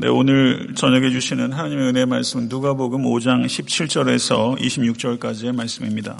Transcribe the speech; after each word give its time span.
네, 0.00 0.06
오늘 0.06 0.76
저녁에 0.76 1.10
주시는 1.10 1.52
하나님의 1.52 1.88
은혜 1.88 2.04
말씀은 2.04 2.46
누가복음 2.48 3.02
5장 3.02 3.44
17절에서 3.46 4.56
26절까지의 4.56 5.52
말씀입니다. 5.56 6.16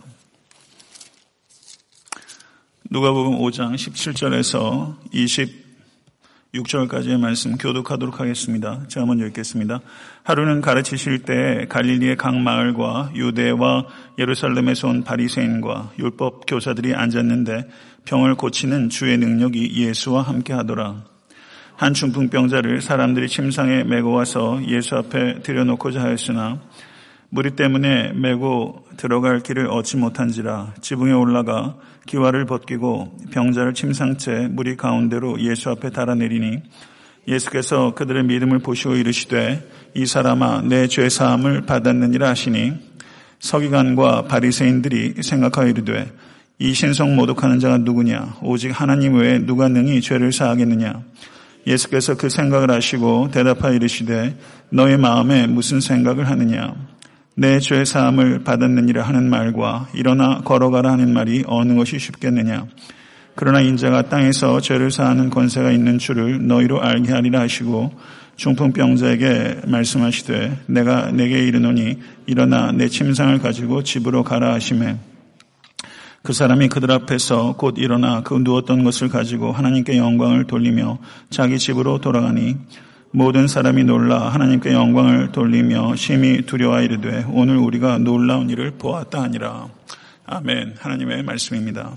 누가복음 2.91 3.39
5장 3.39 3.77
17절에서 3.77 4.97
26절까지의 6.53 7.21
말씀 7.21 7.57
교독하도록 7.57 8.19
하겠습니다. 8.19 8.83
제가 8.89 9.07
먼저 9.07 9.25
읽겠습니다. 9.27 9.79
하루는 10.25 10.61
가르치실 10.61 11.23
때 11.23 11.67
갈릴리의 11.69 12.17
각 12.17 12.35
마을과 12.35 13.13
유대와 13.15 13.87
예루살렘에서 14.19 14.89
온 14.89 15.05
바리새인과 15.05 15.93
율법 16.01 16.47
교사들이 16.49 16.97
앉았는데 16.97 17.69
병을 18.07 18.35
고치는 18.35 18.89
주의 18.89 19.17
능력이 19.17 19.71
예수와 19.77 20.23
함께 20.23 20.53
하더라. 20.53 21.18
한 21.79 21.95
중풍병자를 21.95 22.83
사람들이 22.83 23.29
침상에 23.29 23.85
메고 23.85 24.11
와서 24.11 24.61
예수 24.67 24.97
앞에 24.97 25.43
들여놓고자 25.45 26.03
하였으나 26.03 26.61
무리 27.31 27.53
때문에 27.53 28.15
메고 28.15 28.85
들어갈 28.97 29.39
길을 29.45 29.69
얻지 29.69 29.97
못한지라 29.97 30.75
지붕에 30.81 31.13
올라가 31.13 31.77
기와를 32.05 32.47
벗기고 32.47 33.17
병자를 33.31 33.75
침상채 33.75 34.49
무리 34.51 34.77
가운데로 34.77 35.41
예수 35.43 35.71
앞에 35.71 35.91
달아내리니 35.91 36.63
예수께서 37.29 37.95
그들의 37.95 38.25
믿음을 38.25 38.59
보시고 38.59 38.97
이르시되 38.97 39.65
이 39.95 40.05
사람아 40.05 40.63
내 40.63 40.89
죄 40.89 41.09
사함을 41.09 41.63
받았느니라 41.63 42.29
하시니 42.31 42.73
서기관과 43.39 44.23
바리새인들이 44.25 45.23
생각하여 45.23 45.69
이르되 45.69 46.11
이 46.59 46.75
신성 46.75 47.15
모독하는 47.15 47.61
자가 47.61 47.79
누구냐? 47.79 48.39
오직 48.43 48.71
하나님 48.71 49.15
외에 49.15 49.39
누가 49.39 49.69
능히 49.69 50.01
죄를 50.01 50.33
사하겠느냐 50.33 51.05
예수께서 51.69 52.17
그 52.17 52.29
생각을 52.29 52.71
하시고 52.71 53.29
대답하여 53.31 53.75
이르시되 53.75 54.37
너의 54.71 54.99
마음에 54.99 55.47
무슨 55.47 55.81
생각을 55.81 56.29
하느냐? 56.29 56.75
내 57.37 57.61
죄 57.61 57.85
사함을 57.85 58.43
받았느니라 58.43 59.03
하는 59.05 59.31
말과 59.31 59.89
일어나 59.95 60.41
걸어가라 60.41 60.91
하는 60.91 61.13
말이 61.13 61.45
어느 61.47 61.77
것이 61.77 61.99
쉽겠느냐? 62.01 62.67
그러나 63.37 63.61
인자가 63.61 64.09
땅에서 64.09 64.61
죄를 64.61 64.91
사하는 64.91 65.31
권세가 65.31 65.71
있는 65.71 65.99
줄을 65.99 66.49
너희로 66.49 66.83
알게 66.83 67.13
하리라 67.13 67.41
하시고 67.43 67.93
중풍병자에게 68.35 69.63
말씀하시되 69.67 70.59
내가 70.67 71.13
내게 71.13 71.45
이르노니 71.47 71.99
일어나 72.27 72.73
내 72.73 72.89
침상을 72.89 73.39
가지고 73.39 73.85
집으로 73.85 74.25
가라 74.25 74.55
하시매 74.55 74.97
그 76.29 76.35
사람이 76.35 76.69
그들 76.69 76.91
앞에서 76.91 77.55
곧 77.57 77.77
일어나 77.79 78.21
그 78.23 78.35
누웠던 78.35 78.85
것을 78.85 79.09
가지고 79.09 79.51
하나님께 79.51 79.97
영광을 79.97 80.47
돌리며 80.47 80.99
자기 81.31 81.59
집으로 81.59 82.03
돌아가니 82.03 82.55
모든 83.13 83.49
사람이 83.49 83.85
놀라 83.85 84.29
하나님께 84.29 84.75
영광을 84.75 85.33
돌리며 85.33 85.97
심히 85.97 86.43
두려워 86.45 86.83
이르되 86.83 87.25
오늘 87.31 87.57
우리가 87.57 87.97
놀라운 87.97 88.51
일을 88.51 88.73
보았다 88.73 89.23
하니라. 89.23 89.71
아멘. 90.27 90.75
하나님의 90.79 91.23
말씀입니다. 91.23 91.95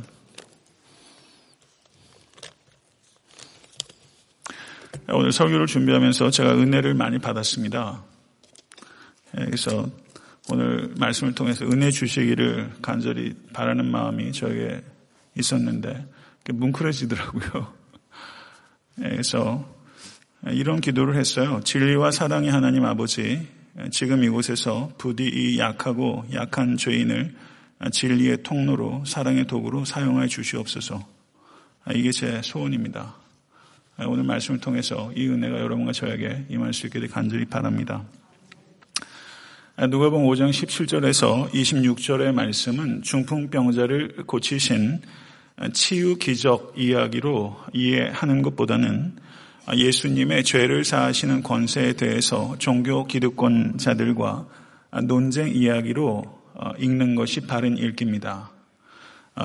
오늘 5.09 5.33
설교를 5.33 5.67
준비하면서 5.67 6.29
제가 6.29 6.53
은혜를 6.53 6.93
많이 6.93 7.19
받았습니다. 7.19 8.01
예, 9.37 9.43
그래서 9.43 9.89
오늘 10.49 10.93
말씀을 10.97 11.35
통해서 11.35 11.65
은혜 11.65 11.91
주시기를 11.91 12.71
간절히 12.81 13.35
바라는 13.53 13.85
마음이 13.85 14.31
저에게 14.31 14.81
있었는데 15.37 16.05
뭉클해지더라고요. 16.51 17.73
예, 19.03 19.09
그래서 19.09 19.65
이런 20.47 20.81
기도를 20.81 21.15
했어요. 21.15 21.61
진리와 21.63 22.11
사랑의 22.11 22.49
하나님 22.49 22.85
아버지, 22.85 23.47
지금 23.91 24.23
이곳에서 24.23 24.91
부디 24.97 25.23
이 25.25 25.59
약하고 25.59 26.25
약한 26.33 26.77
죄인을 26.77 27.33
진리의 27.91 28.43
통로로 28.43 29.03
사랑의 29.05 29.45
도구로 29.45 29.85
사용하여 29.85 30.27
주시옵소서. 30.27 31.07
이게 31.95 32.11
제 32.11 32.41
소원입니다. 32.43 33.15
오늘 34.07 34.23
말씀을 34.23 34.59
통해서 34.59 35.11
이 35.15 35.27
은혜가 35.27 35.59
여러분과 35.59 35.91
저에게 35.91 36.45
임할 36.49 36.73
수 36.73 36.87
있기를 36.87 37.07
간절히 37.07 37.45
바랍니다. 37.45 38.03
누가복음 39.89 40.27
5장 40.27 40.51
17절에서 40.51 41.49
26절의 41.49 42.33
말씀은 42.33 43.01
중풍병자를 43.01 44.25
고치신 44.27 45.01
치유 45.73 46.17
기적 46.17 46.75
이야기로 46.77 47.57
이해하는 47.73 48.43
것보다는 48.43 49.15
예수님의 49.75 50.43
죄를 50.43 50.85
사하시는 50.85 51.41
권세에 51.41 51.93
대해서 51.93 52.55
종교 52.59 53.07
기득권자들과 53.07 54.47
논쟁 55.05 55.49
이야기로 55.49 56.25
읽는 56.77 57.15
것이 57.15 57.41
바른 57.47 57.75
읽기입니다. 57.75 58.51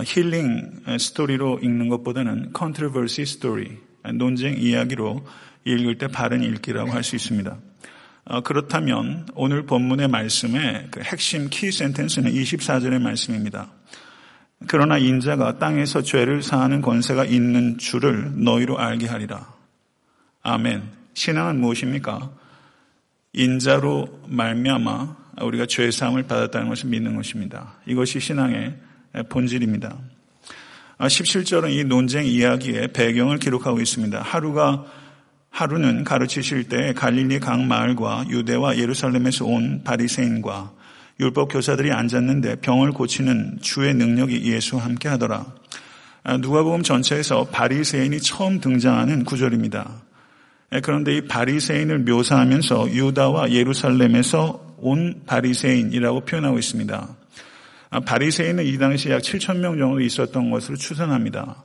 힐링 0.05 0.83
스토리로 0.99 1.61
읽는 1.63 1.89
것보다는 1.89 2.53
controversy 2.55 3.23
story, 3.23 3.69
논쟁 4.13 4.59
이야기로 4.59 5.25
읽을 5.65 5.97
때 5.97 6.09
바른 6.09 6.43
읽기라고 6.43 6.91
할 6.91 7.03
수 7.03 7.17
있습니다. 7.17 7.57
어, 8.29 8.41
그렇다면 8.41 9.29
오늘 9.35 9.67
본문의 9.67 10.09
말씀의 10.09 10.89
그 10.91 11.01
핵심 11.01 11.49
키 11.49 11.71
센텐스는 11.71 12.33
24절의 12.33 13.01
말씀입니다. 13.01 13.69
그러나 14.67 14.99
인자가 14.99 15.59
땅에서 15.59 16.03
죄를 16.03 16.43
사하는 16.43 16.83
권세가 16.83 17.25
있는 17.25 17.79
줄을 17.79 18.33
너희로 18.35 18.79
알게 18.79 19.07
하리라. 19.07 19.55
아멘. 20.43 20.83
신앙은 21.15 21.61
무엇입니까? 21.61 22.33
인자로 23.33 24.23
말미암아 24.27 25.17
우리가 25.43 25.67
죄 25.67 25.91
사함을 25.93 26.25
받았다는 26.25 26.69
것을 26.69 26.89
믿는 26.89 27.15
것입니다. 27.15 27.75
이것이 27.87 28.19
신앙의 28.19 28.75
본질입니다. 29.29 29.97
17절은 30.99 31.65
아, 31.65 31.69
이 31.69 31.85
논쟁 31.85 32.27
이야기의 32.27 32.89
배경을 32.89 33.39
기록하고 33.39 33.81
있습니다. 33.81 34.21
하루가 34.21 34.85
하루는 35.57 36.05
가르치실 36.05 36.65
때 36.65 36.93
갈릴리 36.93 37.41
각 37.41 37.63
마을과 37.63 38.27
유대와 38.29 38.77
예루살렘에서 38.77 39.47
온 39.47 39.81
바리새인과 39.85 40.71
율법 41.19 41.51
교사들이 41.51 41.93
앉았는데 41.93 42.57
병을 42.57 42.93
고치는 42.93 43.61
주의 43.63 43.95
능력이 43.95 44.53
예수와 44.53 44.85
함께 44.85 45.09
하더라. 45.09 45.47
아, 46.25 46.37
누가복음 46.37 46.83
전체에서 46.83 47.45
바리새인이 47.47 48.21
처음 48.21 48.61
등장하는 48.61 49.25
구절입니다. 49.25 50.03
예, 50.75 50.81
그런데 50.83 51.17
이 51.17 51.27
바리새인을 51.27 52.01
묘사하면서 52.01 52.91
유다와 52.91 53.53
예루살렘에서 53.53 54.75
온 54.77 55.23
바리새인이라고 55.25 56.27
표현하고 56.27 56.59
있습니다. 56.59 57.09
아, 57.89 58.01
바리새인은 58.01 58.67
이 58.67 58.77
당시 58.77 59.09
약 59.09 59.23
7천 59.23 59.61
명 59.61 59.79
정도 59.79 60.03
있었던 60.03 60.51
것으로 60.51 60.77
추산합니다. 60.77 61.65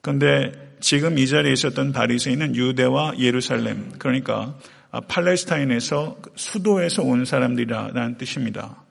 그런데 0.00 0.67
지금 0.80 1.18
이 1.18 1.26
자리에 1.26 1.52
있었던 1.52 1.92
바리새인은 1.92 2.56
유대와 2.56 3.14
예루살렘 3.18 3.92
그러니까 3.98 4.56
팔레스타인에서 5.08 6.18
수도에서 6.34 7.02
온 7.02 7.24
사람들이라는 7.24 8.18
뜻입니다. 8.18 8.84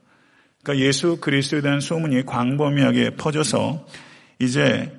그러니까 0.64 0.86
예수 0.86 1.18
그리스도에 1.18 1.62
대한 1.62 1.80
소문이 1.80 2.26
광범위하게 2.26 3.12
퍼져서 3.12 3.88
이제 4.40 4.92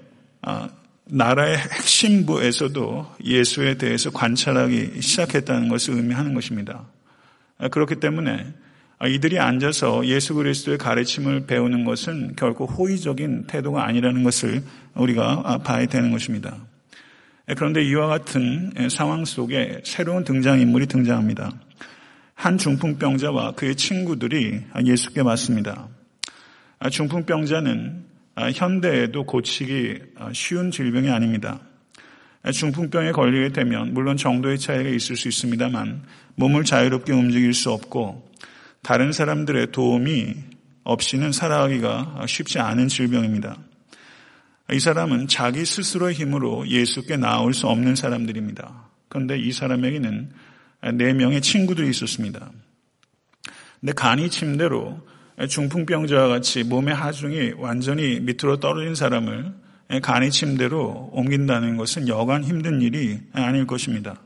아, 0.42 0.68
나라의 1.04 1.56
핵심부에서도 1.58 3.14
예수에 3.24 3.74
대해서 3.74 4.10
관찰하기 4.10 5.00
시작했다는 5.00 5.68
것을 5.68 5.94
의미하는 5.94 6.34
것입니다. 6.34 6.86
아, 7.58 7.68
그렇기 7.68 7.96
때문에 7.96 8.46
이들이 9.06 9.38
앉아서 9.38 10.06
예수 10.06 10.34
그리스도의 10.34 10.78
가르침을 10.78 11.46
배우는 11.46 11.84
것은 11.84 12.34
결코 12.34 12.66
호의적인 12.66 13.46
태도가 13.46 13.84
아니라는 13.84 14.24
것을 14.24 14.62
우리가 14.94 15.58
봐야 15.58 15.86
되는 15.86 16.10
것입니다. 16.10 16.56
예, 17.48 17.54
그런데 17.54 17.82
이와 17.82 18.06
같은 18.08 18.72
예, 18.78 18.88
상황 18.88 19.24
속에 19.24 19.80
새로운 19.84 20.24
등장인물이 20.24 20.86
등장합니다. 20.86 21.52
한 22.34 22.58
중풍병자와 22.58 23.52
그의 23.52 23.74
친구들이 23.74 24.60
예수께 24.84 25.22
맞습니다. 25.22 25.88
아, 26.78 26.90
중풍병자는 26.90 28.04
아, 28.36 28.50
현대에도 28.50 29.24
고치기 29.24 29.98
아, 30.16 30.30
쉬운 30.32 30.70
질병이 30.70 31.10
아닙니다. 31.10 31.60
중풍병에 32.52 33.12
걸리게 33.12 33.52
되면 33.52 33.92
물론 33.92 34.16
정도의 34.16 34.58
차이가 34.58 34.88
있을 34.88 35.16
수 35.16 35.26
있습니다만 35.26 36.02
몸을 36.36 36.64
자유롭게 36.64 37.12
움직일 37.12 37.52
수 37.52 37.72
없고 37.72 38.30
다른 38.82 39.10
사람들의 39.10 39.72
도움이 39.72 40.34
없이는 40.84 41.32
살아가기가 41.32 42.24
쉽지 42.26 42.60
않은 42.60 42.86
질병입니다. 42.86 43.56
이 44.70 44.78
사람은 44.78 45.28
자기 45.28 45.64
스스로의 45.64 46.14
힘으로 46.14 46.68
예수께 46.68 47.16
나올 47.16 47.54
수 47.54 47.66
없는 47.68 47.94
사람들입니다. 47.94 48.90
그런데 49.08 49.38
이 49.38 49.50
사람에게는 49.52 50.30
네 50.94 51.14
명의 51.14 51.40
친구들이 51.40 51.88
있었습니다. 51.90 52.50
근데 53.80 53.92
간이 53.92 54.28
침대로 54.28 55.00
중풍병자와 55.48 56.28
같이 56.28 56.64
몸의 56.64 56.94
하중이 56.94 57.52
완전히 57.56 58.20
밑으로 58.20 58.60
떨어진 58.60 58.94
사람을 58.94 59.54
간이 60.02 60.30
침대로 60.30 61.08
옮긴다는 61.12 61.76
것은 61.76 62.08
여간 62.08 62.44
힘든 62.44 62.82
일이 62.82 63.18
아닐 63.32 63.66
것입니다. 63.66 64.20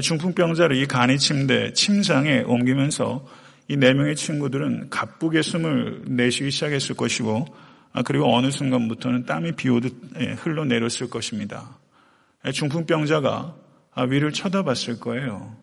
중풍병자를 0.00 0.76
이 0.76 0.86
간이 0.86 1.18
침대, 1.18 1.72
침상에 1.74 2.40
옮기면서 2.46 3.26
이 3.68 3.76
네 3.76 3.94
명의 3.94 4.16
친구들은 4.16 4.90
가쁘게 4.90 5.42
숨을 5.42 6.02
내쉬기 6.08 6.50
시작했을 6.50 6.96
것이고, 6.96 7.46
아, 7.46 7.69
그리고 8.04 8.34
어느 8.34 8.50
순간부터는 8.50 9.26
땀이 9.26 9.52
비오듯 9.52 10.12
예, 10.20 10.32
흘러내렸을 10.32 11.10
것입니다. 11.10 11.76
중풍병자가 12.52 13.54
아, 13.94 14.02
위를 14.02 14.32
쳐다봤을 14.32 15.00
거예요. 15.00 15.56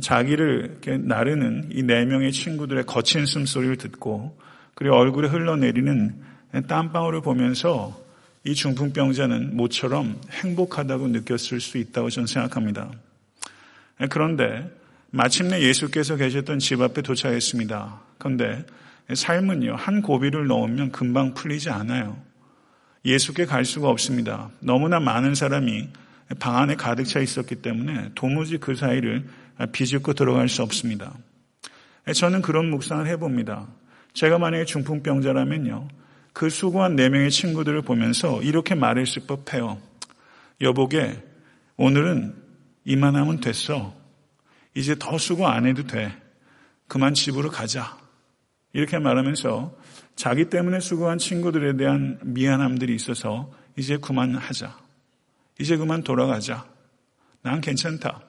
자기를 0.00 0.80
나르는 1.04 1.70
이 1.72 1.82
네 1.82 2.04
명의 2.04 2.32
친구들의 2.32 2.84
거친 2.84 3.26
숨소리를 3.26 3.76
듣고, 3.78 4.38
그리고 4.74 4.96
얼굴에 4.96 5.28
흘러내리는 5.28 6.14
땀방울을 6.68 7.22
보면서 7.22 7.98
이 8.44 8.54
중풍병자는 8.54 9.56
모처럼 9.56 10.20
행복하다고 10.30 11.08
느꼈을 11.08 11.60
수 11.60 11.78
있다고 11.78 12.10
저는 12.10 12.26
생각합니다. 12.26 12.90
그런데 14.10 14.70
마침내 15.10 15.60
예수께서 15.62 16.16
계셨던 16.16 16.58
집 16.60 16.80
앞에 16.80 17.02
도착했습니다. 17.02 18.00
그런데 18.18 18.64
삶은요, 19.14 19.74
한 19.76 20.02
고비를 20.02 20.46
넣으면 20.46 20.92
금방 20.92 21.34
풀리지 21.34 21.70
않아요. 21.70 22.22
예수께 23.04 23.46
갈 23.46 23.64
수가 23.64 23.88
없습니다. 23.88 24.50
너무나 24.60 25.00
많은 25.00 25.34
사람이 25.34 25.88
방 26.38 26.56
안에 26.56 26.74
가득 26.76 27.04
차 27.04 27.20
있었기 27.20 27.56
때문에 27.56 28.10
도무지 28.14 28.58
그 28.58 28.74
사이를 28.74 29.26
비집고 29.72 30.12
들어갈 30.12 30.48
수 30.48 30.62
없습니다. 30.62 31.14
저는 32.14 32.42
그런 32.42 32.70
묵상을 32.70 33.06
해봅니다. 33.06 33.66
제가 34.12 34.38
만약에 34.38 34.64
중풍병자라면요, 34.64 35.88
그 36.32 36.50
수고한 36.50 36.96
네 36.96 37.08
명의 37.08 37.30
친구들을 37.30 37.82
보면서 37.82 38.42
이렇게 38.42 38.74
말했을 38.74 39.22
법해요. 39.26 39.78
여보게, 40.60 41.22
오늘은 41.76 42.34
이만하면 42.84 43.40
됐어. 43.40 43.94
이제 44.74 44.94
더 44.98 45.18
수고 45.18 45.48
안 45.48 45.66
해도 45.66 45.86
돼. 45.86 46.12
그만 46.86 47.14
집으로 47.14 47.50
가자. 47.50 47.97
이렇게 48.78 49.00
말하면서 49.00 49.76
자기 50.14 50.50
때문에 50.50 50.78
수고한 50.78 51.18
친구들에 51.18 51.76
대한 51.76 52.20
미안함들이 52.22 52.94
있어서 52.94 53.52
이제 53.76 53.96
그만하자. 53.96 54.78
이제 55.58 55.76
그만 55.76 56.04
돌아가자. 56.04 56.64
난 57.42 57.60
괜찮다. 57.60 58.22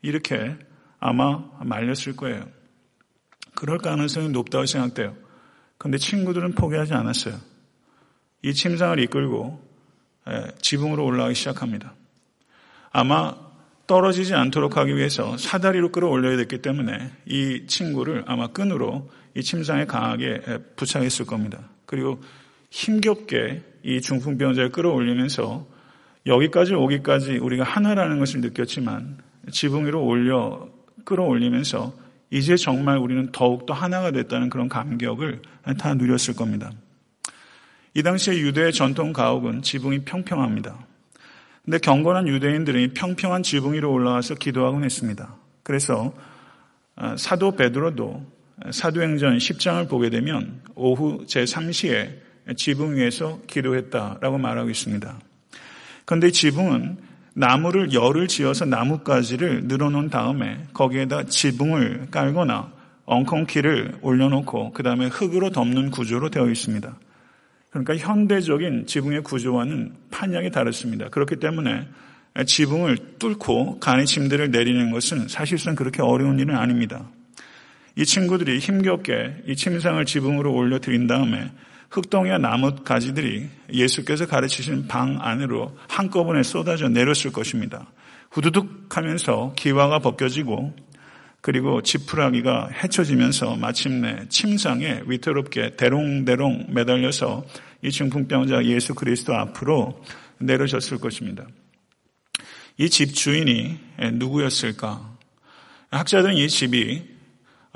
이렇게 0.00 0.56
아마 0.98 1.44
말렸을 1.60 2.16
거예요. 2.16 2.48
그럴 3.54 3.76
가능성이 3.76 4.30
높다고 4.30 4.64
생각돼요. 4.64 5.14
그런데 5.76 5.98
친구들은 5.98 6.54
포기하지 6.54 6.94
않았어요. 6.94 7.38
이 8.40 8.54
침상을 8.54 8.98
이끌고 8.98 9.62
지붕으로 10.62 11.04
올라가기 11.04 11.34
시작합니다. 11.34 11.92
아마 12.92 13.36
떨어지지 13.86 14.32
않도록 14.32 14.78
하기 14.78 14.96
위해서 14.96 15.36
사다리로 15.36 15.92
끌어올려야 15.92 16.38
됐기 16.38 16.62
때문에 16.62 17.12
이 17.26 17.66
친구를 17.66 18.24
아마 18.26 18.46
끈으로 18.46 19.10
이 19.34 19.42
침상에 19.42 19.84
강하게 19.86 20.40
부착했을 20.76 21.26
겁니다. 21.26 21.60
그리고 21.86 22.20
힘겹게 22.70 23.62
이 23.82 24.00
중풍병자를 24.00 24.70
끌어올리면서 24.70 25.66
여기까지 26.26 26.74
오기까지 26.74 27.38
우리가 27.38 27.64
하나라는 27.64 28.18
것을 28.18 28.40
느꼈지만 28.40 29.18
지붕 29.50 29.86
위로 29.86 30.04
올려 30.04 30.68
끌어올리면서 31.04 31.92
이제 32.30 32.56
정말 32.56 32.96
우리는 32.96 33.30
더욱더 33.32 33.74
하나가 33.74 34.10
됐다는 34.10 34.48
그런 34.48 34.68
감격을 34.68 35.42
다 35.78 35.94
누렸을 35.94 36.34
겁니다. 36.34 36.70
이 37.94 38.02
당시에 38.02 38.38
유대의 38.38 38.72
전통 38.72 39.12
가옥은 39.12 39.62
지붕이 39.62 40.00
평평합니다. 40.04 40.86
근데 41.64 41.78
경건한 41.78 42.26
유대인들이 42.26 42.94
평평한 42.94 43.42
지붕 43.42 43.74
위로 43.74 43.92
올라와서 43.92 44.34
기도하곤 44.34 44.84
했습니다. 44.84 45.36
그래서 45.62 46.12
아, 46.96 47.16
사도 47.16 47.54
베드로도 47.54 48.26
사도행전 48.70 49.38
10장을 49.38 49.88
보게 49.88 50.10
되면 50.10 50.60
오후 50.74 51.24
제3시에 51.26 52.56
지붕 52.56 52.96
위에서 52.96 53.40
기도했다라고 53.46 54.38
말하고 54.38 54.70
있습니다. 54.70 55.18
그런데 56.04 56.30
지붕은 56.30 56.98
나무를 57.34 57.92
열을 57.92 58.28
지어서 58.28 58.64
나뭇가지를 58.64 59.64
늘어놓은 59.64 60.10
다음에 60.10 60.64
거기에다 60.74 61.24
지붕을 61.24 62.08
깔거나 62.10 62.72
엉컨키를 63.04 63.98
올려놓고 64.02 64.72
그 64.72 64.82
다음에 64.82 65.06
흙으로 65.06 65.50
덮는 65.50 65.90
구조로 65.90 66.30
되어 66.30 66.48
있습니다. 66.50 66.96
그러니까 67.70 67.96
현대적인 67.96 68.86
지붕의 68.86 69.22
구조와는 69.22 69.94
판약이 70.10 70.50
다릅니다. 70.50 71.08
그렇기 71.08 71.36
때문에 71.36 71.88
지붕을 72.46 73.18
뚫고 73.18 73.80
간의 73.80 74.06
침대를 74.06 74.50
내리는 74.50 74.90
것은 74.90 75.28
사실상 75.28 75.74
그렇게 75.74 76.02
어려운 76.02 76.38
일은 76.38 76.54
아닙니다. 76.56 77.08
이 77.96 78.04
친구들이 78.04 78.58
힘겹게 78.58 79.42
이 79.46 79.56
침상을 79.56 80.04
지붕으로 80.04 80.52
올려드린 80.54 81.06
다음에 81.06 81.50
흙덩이와 81.90 82.38
나무 82.38 82.74
가지들이 82.76 83.48
예수께서 83.72 84.26
가르치신 84.26 84.88
방 84.88 85.18
안으로 85.20 85.76
한꺼번에 85.88 86.42
쏟아져 86.42 86.88
내렸을 86.88 87.32
것입니다. 87.32 87.86
후두둑 88.30 88.96
하면서 88.96 89.52
기와가 89.56 89.98
벗겨지고 89.98 90.74
그리고 91.42 91.82
지푸라기가 91.82 92.70
헤쳐지면서 92.82 93.56
마침내 93.56 94.26
침상에 94.28 95.02
위태롭게 95.06 95.76
대롱대롱 95.76 96.68
매달려서 96.70 97.44
이 97.82 97.90
중풍병자 97.90 98.64
예수 98.66 98.94
그리스도 98.94 99.34
앞으로 99.34 100.02
내려졌을 100.38 100.98
것입니다. 100.98 101.46
이 102.78 102.88
집 102.88 103.14
주인이 103.14 103.78
누구였을까? 104.14 105.18
학자들은 105.90 106.36
이 106.36 106.48
집이 106.48 107.11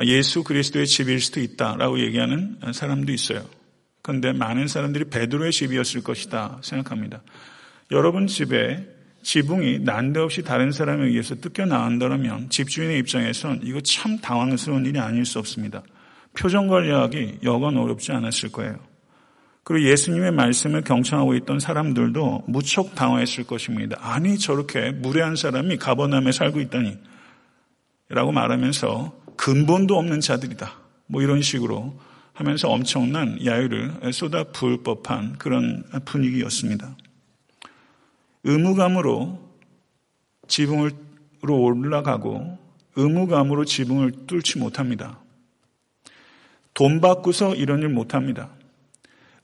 예수 0.04 0.44
그리스도의 0.44 0.86
집일 0.86 1.20
수도 1.20 1.40
있다라고 1.40 2.00
얘기하는 2.00 2.58
사람도 2.72 3.12
있어요. 3.12 3.44
그런데 4.02 4.32
많은 4.32 4.68
사람들이 4.68 5.06
베드로의 5.06 5.52
집이었을 5.52 6.02
것이다 6.02 6.58
생각합니다. 6.62 7.22
여러분 7.90 8.26
집에 8.26 8.86
지붕이 9.22 9.80
난데없이 9.80 10.42
다른 10.42 10.70
사람에 10.70 11.06
의해서 11.06 11.34
뜯겨 11.34 11.66
나온다면 11.66 12.48
집주인의 12.50 12.98
입장에선 13.00 13.60
이거 13.64 13.80
참 13.80 14.18
당황스러운 14.18 14.86
일이 14.86 15.00
아닐 15.00 15.24
수 15.24 15.40
없습니다. 15.40 15.82
표정 16.38 16.68
관리하기 16.68 17.40
여건 17.42 17.76
어렵지 17.76 18.12
않았을 18.12 18.52
거예요. 18.52 18.78
그리고 19.64 19.88
예수님의 19.88 20.30
말씀을 20.30 20.82
경청하고 20.82 21.34
있던 21.34 21.58
사람들도 21.58 22.44
무척 22.46 22.94
당황했을 22.94 23.42
것입니다. 23.44 23.96
아니 24.00 24.38
저렇게 24.38 24.92
무례한 24.92 25.34
사람이 25.34 25.78
가버남에 25.78 26.30
살고 26.30 26.60
있다니 26.60 26.96
라고 28.10 28.30
말하면서 28.30 29.25
근본도 29.46 29.96
없는 29.96 30.18
자들이다. 30.18 30.72
뭐 31.06 31.22
이런 31.22 31.40
식으로 31.40 31.96
하면서 32.32 32.68
엄청난 32.68 33.38
야유를 33.46 34.12
쏟아 34.12 34.42
부을 34.42 34.82
법한 34.82 35.38
그런 35.38 35.84
분위기였습니다. 36.04 36.96
의무감으로 38.42 39.38
지붕으로 40.48 40.96
올라가고 41.46 42.58
의무감으로 42.96 43.64
지붕을 43.64 44.26
뚫지 44.26 44.58
못합니다. 44.58 45.20
돈 46.74 47.00
받고서 47.00 47.54
이런 47.54 47.82
일 47.82 47.90
못합니다. 47.90 48.50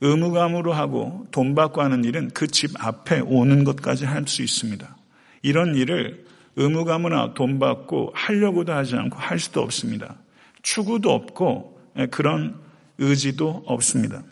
의무감으로 0.01 0.73
하고 0.73 1.29
돈 1.31 1.55
받고 1.55 1.81
하는 1.81 2.03
일은 2.05 2.31
그 2.31 2.49
집 2.49 2.73
앞에 2.85 3.21
오는 3.21 3.63
것까지 3.63 4.05
할 4.07 4.27
수 4.27 4.43
있습니다. 4.43 4.97
이런 5.43 5.77
일을 5.77 6.32
의무감으로 6.57 7.35
돈 7.35 7.59
받고 7.59 8.13
하려고도 8.15 8.73
하지 8.73 8.97
않고 8.97 9.17
할 9.19 9.39
수도 9.39 9.63
없습니다. 9.63 10.17
추구도 10.63 11.11
없고 11.11 11.81
그런 12.11 12.61
의지도 12.99 13.63
없습니다. 13.67 14.23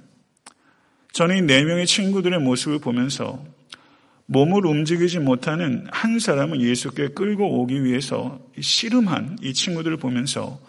저는 1.12 1.38
이 1.38 1.42
네 1.42 1.64
명의 1.64 1.86
친구들의 1.86 2.38
모습을 2.38 2.78
보면서 2.78 3.42
몸을 4.26 4.64
움직이지 4.64 5.18
못하는 5.18 5.86
한 5.90 6.20
사람을 6.20 6.60
예수께 6.60 7.08
끌고 7.08 7.60
오기 7.60 7.82
위해서 7.82 8.38
씨름한 8.60 9.38
이 9.42 9.52
친구들을 9.52 9.96
보면서 9.96 10.60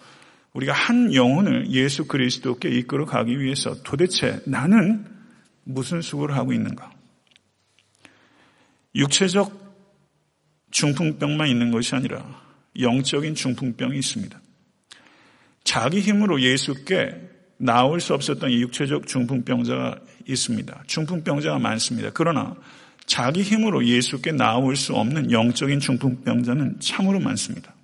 우리가 0.52 0.72
한 0.72 1.14
영혼을 1.14 1.70
예수 1.70 2.06
그리스도께 2.06 2.70
이끌어 2.70 3.06
가기 3.06 3.38
위해서 3.38 3.80
도대체 3.84 4.40
나는 4.46 5.06
무슨 5.62 6.02
수고를 6.02 6.36
하고 6.36 6.52
있는가? 6.52 6.90
육체적 8.96 9.61
중풍병만 10.72 11.48
있는 11.48 11.70
것이 11.70 11.94
아니라 11.94 12.42
영적인 12.78 13.34
중풍병이 13.34 13.96
있습니다. 13.98 14.40
자기 15.62 16.00
힘으로 16.00 16.40
예수께 16.40 17.30
나올 17.58 18.00
수 18.00 18.14
없었던 18.14 18.50
이 18.50 18.60
육체적 18.62 19.06
중풍병자가 19.06 20.00
있습니다. 20.26 20.82
중풍병자가 20.86 21.58
많습니다. 21.60 22.10
그러나 22.12 22.56
자기 23.06 23.42
힘으로 23.42 23.86
예수께 23.86 24.32
나올 24.32 24.74
수 24.74 24.94
없는 24.94 25.30
영적인 25.30 25.80
중풍병자는 25.80 26.80
참으로 26.80 27.20
많습니다. 27.20 27.74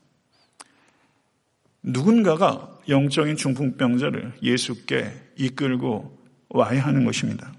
누군가가 1.82 2.76
영적인 2.88 3.36
중풍병자를 3.36 4.34
예수께 4.42 5.12
이끌고 5.36 6.18
와야 6.48 6.84
하는 6.84 7.04
것입니다. 7.04 7.52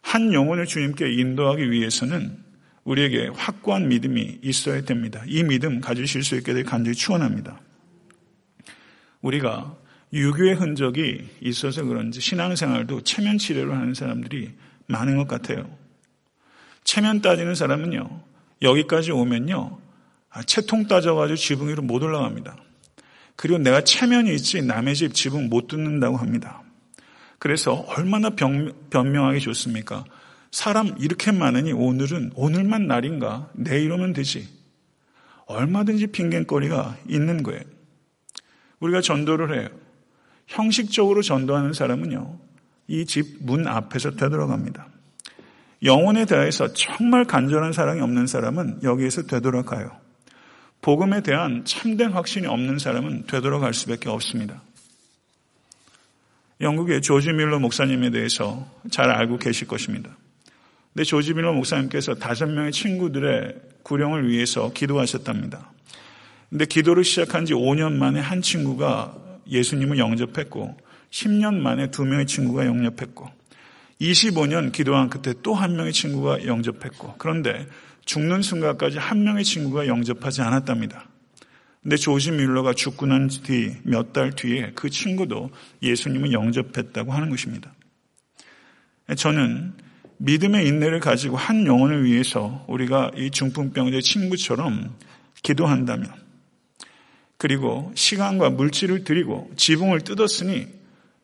한 0.00 0.32
영혼을 0.32 0.66
주님께 0.66 1.12
인도하기 1.12 1.70
위해서는 1.70 2.41
우리에게 2.84 3.28
확고한 3.34 3.88
믿음이 3.88 4.40
있어야 4.42 4.82
됩니다. 4.82 5.22
이 5.26 5.42
믿음 5.44 5.80
가지실 5.80 6.24
수 6.24 6.36
있게 6.36 6.52
될 6.52 6.64
간절히 6.64 6.96
추원합니다. 6.96 7.60
우리가 9.20 9.76
유교의 10.12 10.56
흔적이 10.56 11.28
있어서 11.40 11.84
그런지 11.84 12.20
신앙생활도 12.20 13.02
체면 13.02 13.38
치료를 13.38 13.74
하는 13.74 13.94
사람들이 13.94 14.52
많은 14.86 15.16
것 15.16 15.28
같아요. 15.28 15.70
체면 16.84 17.22
따지는 17.22 17.54
사람은요, 17.54 18.20
여기까지 18.62 19.12
오면요, 19.12 19.78
아, 20.30 20.42
채통 20.42 20.86
따져가지고 20.88 21.36
지붕 21.36 21.68
위로 21.68 21.82
못 21.82 22.02
올라갑니다. 22.02 22.56
그리고 23.36 23.58
내가 23.58 23.82
체면이 23.82 24.34
있지 24.34 24.60
남의 24.62 24.94
집 24.96 25.14
지붕 25.14 25.48
못 25.48 25.68
뜯는다고 25.68 26.16
합니다. 26.16 26.62
그래서 27.38 27.72
얼마나 27.88 28.30
변, 28.30 28.72
변명하기 28.90 29.40
좋습니까? 29.40 30.04
사람 30.52 30.94
이렇게 30.98 31.32
많으니 31.32 31.72
오늘은 31.72 32.32
오늘만 32.36 32.86
날인가 32.86 33.50
내일 33.54 33.90
오면 33.90 34.12
되지. 34.12 34.46
얼마든지 35.46 36.08
핑계거리가 36.08 36.98
있는 37.08 37.42
거예요. 37.42 37.62
우리가 38.80 39.00
전도를 39.00 39.58
해요. 39.58 39.68
형식적으로 40.46 41.22
전도하는 41.22 41.72
사람은요. 41.72 42.38
이 42.88 43.06
집 43.06 43.38
문 43.40 43.66
앞에서 43.66 44.12
되돌아갑니다. 44.12 44.86
영혼에 45.84 46.26
대해서 46.26 46.72
정말 46.74 47.24
간절한 47.24 47.72
사랑이 47.72 48.00
없는 48.02 48.26
사람은 48.26 48.82
여기에서 48.82 49.22
되돌아가요. 49.22 49.90
복음에 50.82 51.22
대한 51.22 51.64
참된 51.64 52.10
확신이 52.12 52.46
없는 52.46 52.78
사람은 52.78 53.26
되돌아갈 53.26 53.72
수밖에 53.72 54.08
없습니다. 54.10 54.62
영국의 56.60 57.02
조지 57.02 57.32
밀러 57.32 57.58
목사님에 57.58 58.10
대해서 58.10 58.68
잘 58.90 59.10
알고 59.10 59.38
계실 59.38 59.66
것입니다. 59.66 60.16
근데 60.92 61.04
조지 61.04 61.32
밀러 61.34 61.52
목사님께서 61.52 62.14
다섯 62.16 62.46
명의 62.46 62.70
친구들의 62.72 63.54
구령을 63.82 64.28
위해서 64.28 64.72
기도하셨답니다. 64.72 65.72
근데 66.50 66.66
기도를 66.66 67.02
시작한 67.02 67.46
지 67.46 67.54
5년 67.54 67.92
만에 67.94 68.20
한 68.20 68.42
친구가 68.42 69.16
예수님을 69.48 69.98
영접했고 69.98 70.76
10년 71.10 71.54
만에 71.54 71.90
두 71.90 72.04
명의 72.04 72.26
친구가 72.26 72.66
영접했고 72.66 73.30
25년 74.00 74.72
기도한 74.72 75.08
끝에 75.08 75.34
또 75.42 75.54
한 75.54 75.76
명의 75.76 75.92
친구가 75.92 76.46
영접했고 76.46 77.14
그런데 77.18 77.66
죽는 78.04 78.42
순간까지 78.42 78.98
한 78.98 79.24
명의 79.24 79.44
친구가 79.44 79.86
영접하지 79.86 80.42
않았답니다. 80.42 81.08
근데 81.82 81.96
조지 81.96 82.30
밀러가 82.32 82.74
죽고 82.74 83.06
난 83.06 83.28
뒤 83.28 83.76
몇 83.84 84.12
달 84.12 84.32
뒤에 84.32 84.72
그 84.74 84.90
친구도 84.90 85.50
예수님을 85.82 86.32
영접했다고 86.32 87.12
하는 87.12 87.30
것입니다. 87.30 87.72
저는 89.16 89.72
믿음의 90.18 90.66
인내를 90.66 91.00
가지고 91.00 91.36
한 91.36 91.66
영혼을 91.66 92.04
위해서 92.04 92.64
우리가 92.68 93.10
이 93.16 93.30
중풍병자의 93.30 94.02
친구처럼 94.02 94.94
기도한다면 95.42 96.10
그리고 97.36 97.90
시간과 97.94 98.50
물질을 98.50 99.04
드리고 99.04 99.50
지붕을 99.56 100.02
뜯었으니 100.02 100.68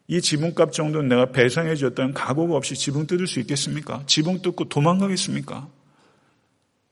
이 0.08 0.20
지붕값 0.20 0.72
정도는 0.72 1.08
내가 1.08 1.32
배상해 1.32 1.76
줬다는 1.76 2.14
각오가 2.14 2.56
없이 2.56 2.74
지붕 2.74 3.06
뜯을 3.06 3.26
수 3.26 3.40
있겠습니까? 3.40 4.02
지붕 4.06 4.40
뜯고 4.40 4.68
도망가겠습니까? 4.68 5.68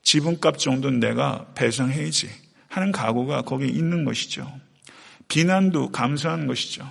지붕값 0.03 0.59
정도는 0.59 0.99
내가 0.99 1.47
배상해야지 1.55 2.29
하는 2.69 2.91
각오가 2.91 3.41
거기에 3.41 3.67
있는 3.67 4.05
것이죠. 4.05 4.49
비난도 5.27 5.91
감수하는 5.91 6.47
것이죠. 6.47 6.89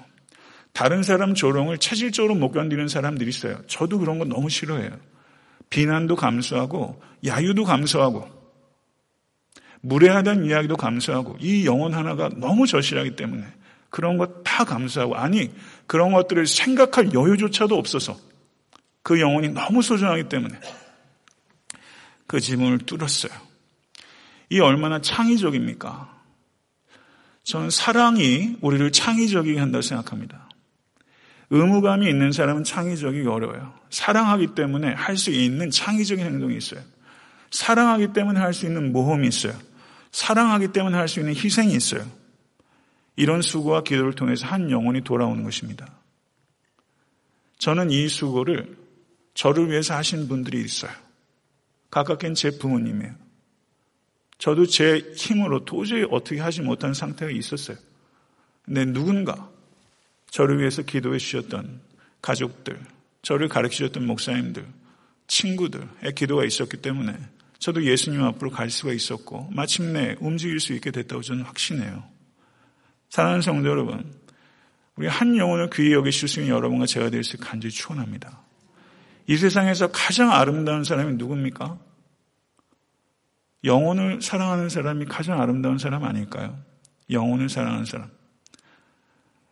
다른 0.77 1.03
사람 1.03 1.33
조롱을 1.33 1.79
체질적으로 1.79 2.35
못 2.35 2.53
견디는 2.53 2.89
사람들이 2.89 3.31
있어요. 3.31 3.59
저도 3.67 3.99
그런 3.99 4.19
거 4.19 4.27
너무 4.27 4.51
싫어해요. 4.51 4.91
비난도 5.71 6.17
감수하고 6.17 7.01
야유도 7.25 7.65
감수하고 7.65 8.29
무례하다는 9.81 10.45
이야기도 10.45 10.77
감수하고 10.77 11.39
이 11.41 11.65
영혼 11.65 11.95
하나가 11.95 12.29
너무 12.29 12.67
절실하기 12.67 13.17
때문에 13.17 13.47
그런 13.89 14.19
것 14.19 14.43
다 14.45 14.65
감수하고 14.65 15.17
아니 15.17 15.51
그런 15.87 16.13
것들을 16.13 16.47
생각할 16.47 17.15
여유조차도 17.15 17.75
없어서 17.75 18.19
그 19.03 19.19
영혼이 19.19 19.51
너무 19.51 19.81
소중하기 19.81 20.29
때문에 20.29 20.61
그 22.27 22.39
지문을 22.39 22.81
뚫었어요. 22.81 23.33
이 24.51 24.61
얼마나 24.61 25.01
창의적입니까? 25.01 26.23
저는 27.45 27.71
사랑이 27.71 28.57
우리를 28.61 28.93
창의적이게 28.93 29.59
한다고 29.59 29.81
생각합니다. 29.81 30.46
의무감이 31.51 32.09
있는 32.09 32.33
사람은 32.33 32.65
창의적이기 32.65 33.27
어려워요. 33.29 33.73
사랑하기 33.91 34.55
때문에 34.55 34.93
할 34.93 35.17
수 35.17 35.31
있는 35.31 35.71
창의적인 35.71 36.25
행동이 36.25 36.57
있어요. 36.57 36.81
사랑하기 37.51 38.13
때문에 38.13 38.41
할 38.41 38.53
수 38.53 38.67
있는 38.67 38.93
모험이 38.93 39.29
있어요. 39.29 39.55
사랑하기 40.11 40.69
때문에 40.73 40.97
할 40.97 41.09
수 41.09 41.21
있는 41.21 41.35
희생이 41.35 41.75
있어요. 41.75 42.05
이런 43.15 43.43
수고와 43.43 43.83
기도를 43.83 44.13
통해서 44.15 44.47
한 44.47 44.71
영혼이 44.71 45.03
돌아오는 45.03 45.43
것입니다. 45.43 45.87
저는 47.59 47.91
이 47.91 48.09
수고를 48.09 48.77
저를 49.35 49.71
위해서 49.71 49.95
하신 49.95 50.29
분들이 50.29 50.61
있어요. 50.63 50.91
가깝게는 51.91 52.35
제 52.35 52.59
부모님이에요. 52.59 53.15
저도 54.39 54.67
제 54.67 54.99
힘으로 55.15 55.65
도저히 55.65 56.05
어떻게 56.11 56.41
하지 56.41 56.61
못한 56.61 56.93
상태가 56.93 57.31
있었어요. 57.31 57.79
근데 58.65 58.85
누군가 58.85 59.51
저를 60.31 60.59
위해서 60.59 60.83
기도해 60.83 61.19
주셨던 61.19 61.81
가족들, 62.23 62.81
저를 63.23 63.49
가르쳐 63.49 63.77
주셨던 63.77 64.07
목사님들, 64.07 64.67
친구들의 65.27 66.15
기도가 66.15 66.45
있었기 66.45 66.79
때문에 66.79 67.17
저도 67.59 67.85
예수님 67.85 68.23
앞으로 68.23 68.51
갈 68.51 68.71
수가 68.71 68.93
있었고 68.93 69.51
마침내 69.53 70.17
움직일 70.21 70.61
수 70.61 70.73
있게 70.75 70.91
됐다고 70.91 71.23
저는 71.23 71.43
확신해요. 71.45 72.05
사랑하는 73.11 73.41
성도 73.41 73.69
여러분, 73.69 74.13
우리 74.97 75.07
한 75.07 75.37
영혼을 75.37 75.71
귀히 75.71 75.93
여기실 75.93 76.29
수 76.29 76.41
있는 76.41 76.55
여러분과 76.55 76.87
제가 76.87 77.11
될 77.11 77.23
수 77.23 77.37
간절히 77.39 77.73
축원합니다. 77.73 78.41
이 79.27 79.37
세상에서 79.37 79.89
가장 79.89 80.31
아름다운 80.33 80.85
사람이 80.85 81.15
누굽니까? 81.15 81.79
영혼을 83.65 84.23
사랑하는 84.23 84.69
사람이 84.69 85.07
가장 85.07 85.41
아름다운 85.41 85.79
사람 85.79 86.05
아닐까요? 86.05 86.57
영혼을 87.11 87.49
사랑하는 87.49 87.85
사람. 87.85 88.11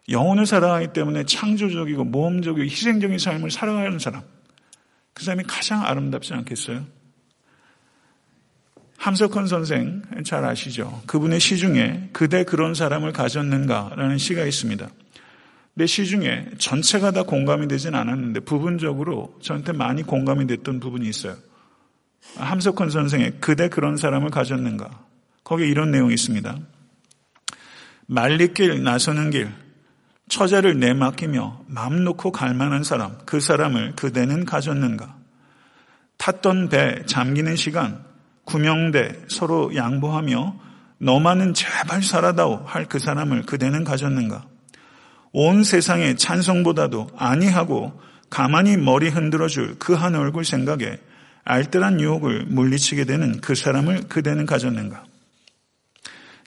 영혼을 0.09 0.47
사랑하기 0.47 0.93
때문에 0.93 1.25
창조적이고 1.25 2.05
모험적이고 2.05 2.65
희생적인 2.65 3.19
삶을 3.19 3.51
살아가는 3.51 3.99
사람. 3.99 4.23
그 5.15 5.25
사람이 5.25 5.45
가장 5.45 5.85
아름답지 5.85 6.35
않겠어요? 6.35 6.85
함석헌 8.99 9.47
선생 9.47 10.03
잘 10.25 10.45
아시죠? 10.45 11.03
그분의 11.07 11.41
시 11.41 11.59
중에 11.59 12.09
그대 12.13 12.45
그런 12.45 12.75
사람을 12.75 13.13
가졌는가라는 13.13 14.19
시가 14.19 14.45
있습니다. 14.45 14.89
내 15.75 15.87
시 15.87 16.07
중에 16.07 16.49
전체가 16.59 17.11
다 17.11 17.25
공감이 17.25 17.67
되진 17.69 17.95
않았는데 17.95 18.41
부분적으로 18.41 19.37
저한테 19.43 19.73
많이 19.73 20.03
공감이 20.03 20.47
됐던 20.47 20.81
부분이 20.81 21.09
있어요. 21.09 21.37
함석헌 22.37 22.91
선생의 22.91 23.35
그대 23.41 23.69
그런 23.69 23.97
사람을 23.97 24.31
가졌는가? 24.31 25.05
거기에 25.43 25.67
이런 25.67 25.91
내용이 25.91 26.15
있습니다. 26.15 26.57
말리길 28.07 28.83
나서는 28.83 29.31
길, 29.31 29.51
처자를 30.39 30.81
내맡기며 30.81 31.61
맘 31.69 32.03
놓고 32.03 32.33
갈 32.33 32.55
만한 32.55 32.83
사람, 32.83 33.17
그 33.25 33.39
사람을 33.39 33.93
그대는 33.95 34.45
가졌는가? 34.45 35.15
탔던 36.19 36.71
배 36.71 37.05
잠기는 37.07 37.55
시간, 37.55 38.03
구명대 38.45 39.27
서로 39.29 39.75
양보하며 39.77 40.57
너만은 40.99 41.55
제발 41.55 42.03
살아다오 42.03 42.65
할 42.67 42.87
그 42.87 42.99
사람을 42.99 43.43
그대는 43.47 43.85
가졌는가? 43.85 44.45
온 45.33 45.63
세상의 45.63 46.17
찬성보다도 46.17 47.11
아니하고 47.17 48.01
가만히 48.29 48.77
머리 48.77 49.11
흔들어 49.11 49.47
줄 49.47 49.79
그 49.79 49.95
한 49.95 50.17
얼굴 50.17 50.45
생각에 50.45 50.99
알뜰한 51.45 52.01
유혹을 52.01 52.47
물리치게 52.49 53.05
되는 53.05 53.41
그 53.41 53.55
사람을 53.55 54.09
그대는 54.09 54.47
가졌는가? 54.47 55.05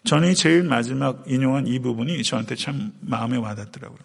저는 0.07 0.35
제일 0.35 0.63
마지막 0.63 1.25
인용한 1.27 1.67
이 1.67 1.79
부분이 1.79 2.23
저한테 2.23 2.55
참 2.55 2.93
마음에 3.01 3.35
와닿더라고요. 3.35 3.99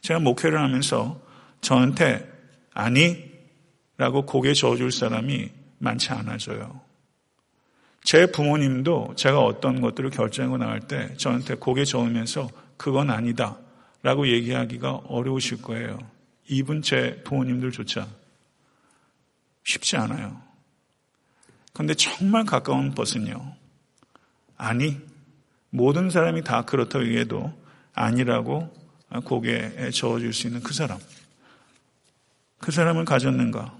제가 0.00 0.20
목회를 0.20 0.60
하면서 0.60 1.20
저한테 1.60 2.24
아니 2.72 3.28
라고 3.96 4.24
고개 4.24 4.54
저어줄 4.54 4.92
사람이 4.92 5.50
많지 5.78 6.10
않아져요. 6.10 6.80
제 8.04 8.30
부모님도 8.30 9.14
제가 9.16 9.40
어떤 9.40 9.80
것들을 9.80 10.10
결정하고 10.10 10.56
나갈 10.56 10.78
때 10.86 11.16
저한테 11.16 11.56
고개 11.56 11.84
저으면서 11.84 12.48
그건 12.76 13.10
아니다 13.10 13.58
라고 14.04 14.28
얘기하기가 14.28 15.02
어려우실 15.08 15.62
거예요. 15.62 15.98
이분 16.48 16.80
제 16.80 17.22
부모님들조차 17.24 18.06
쉽지 19.64 19.96
않아요. 19.96 20.40
그런데 21.72 21.94
정말 21.94 22.44
가까운 22.44 22.94
것은요. 22.94 23.56
아니, 24.56 25.09
모든 25.70 26.10
사람이 26.10 26.42
다 26.42 26.62
그렇다고 26.64 27.04
얘기해도 27.06 27.52
아니라고 27.94 28.72
고개에 29.24 29.90
저어줄 29.90 30.32
수 30.32 30.46
있는 30.46 30.62
그 30.62 30.74
사람. 30.74 30.98
그 32.58 32.70
사람을 32.72 33.04
가졌는가? 33.04 33.78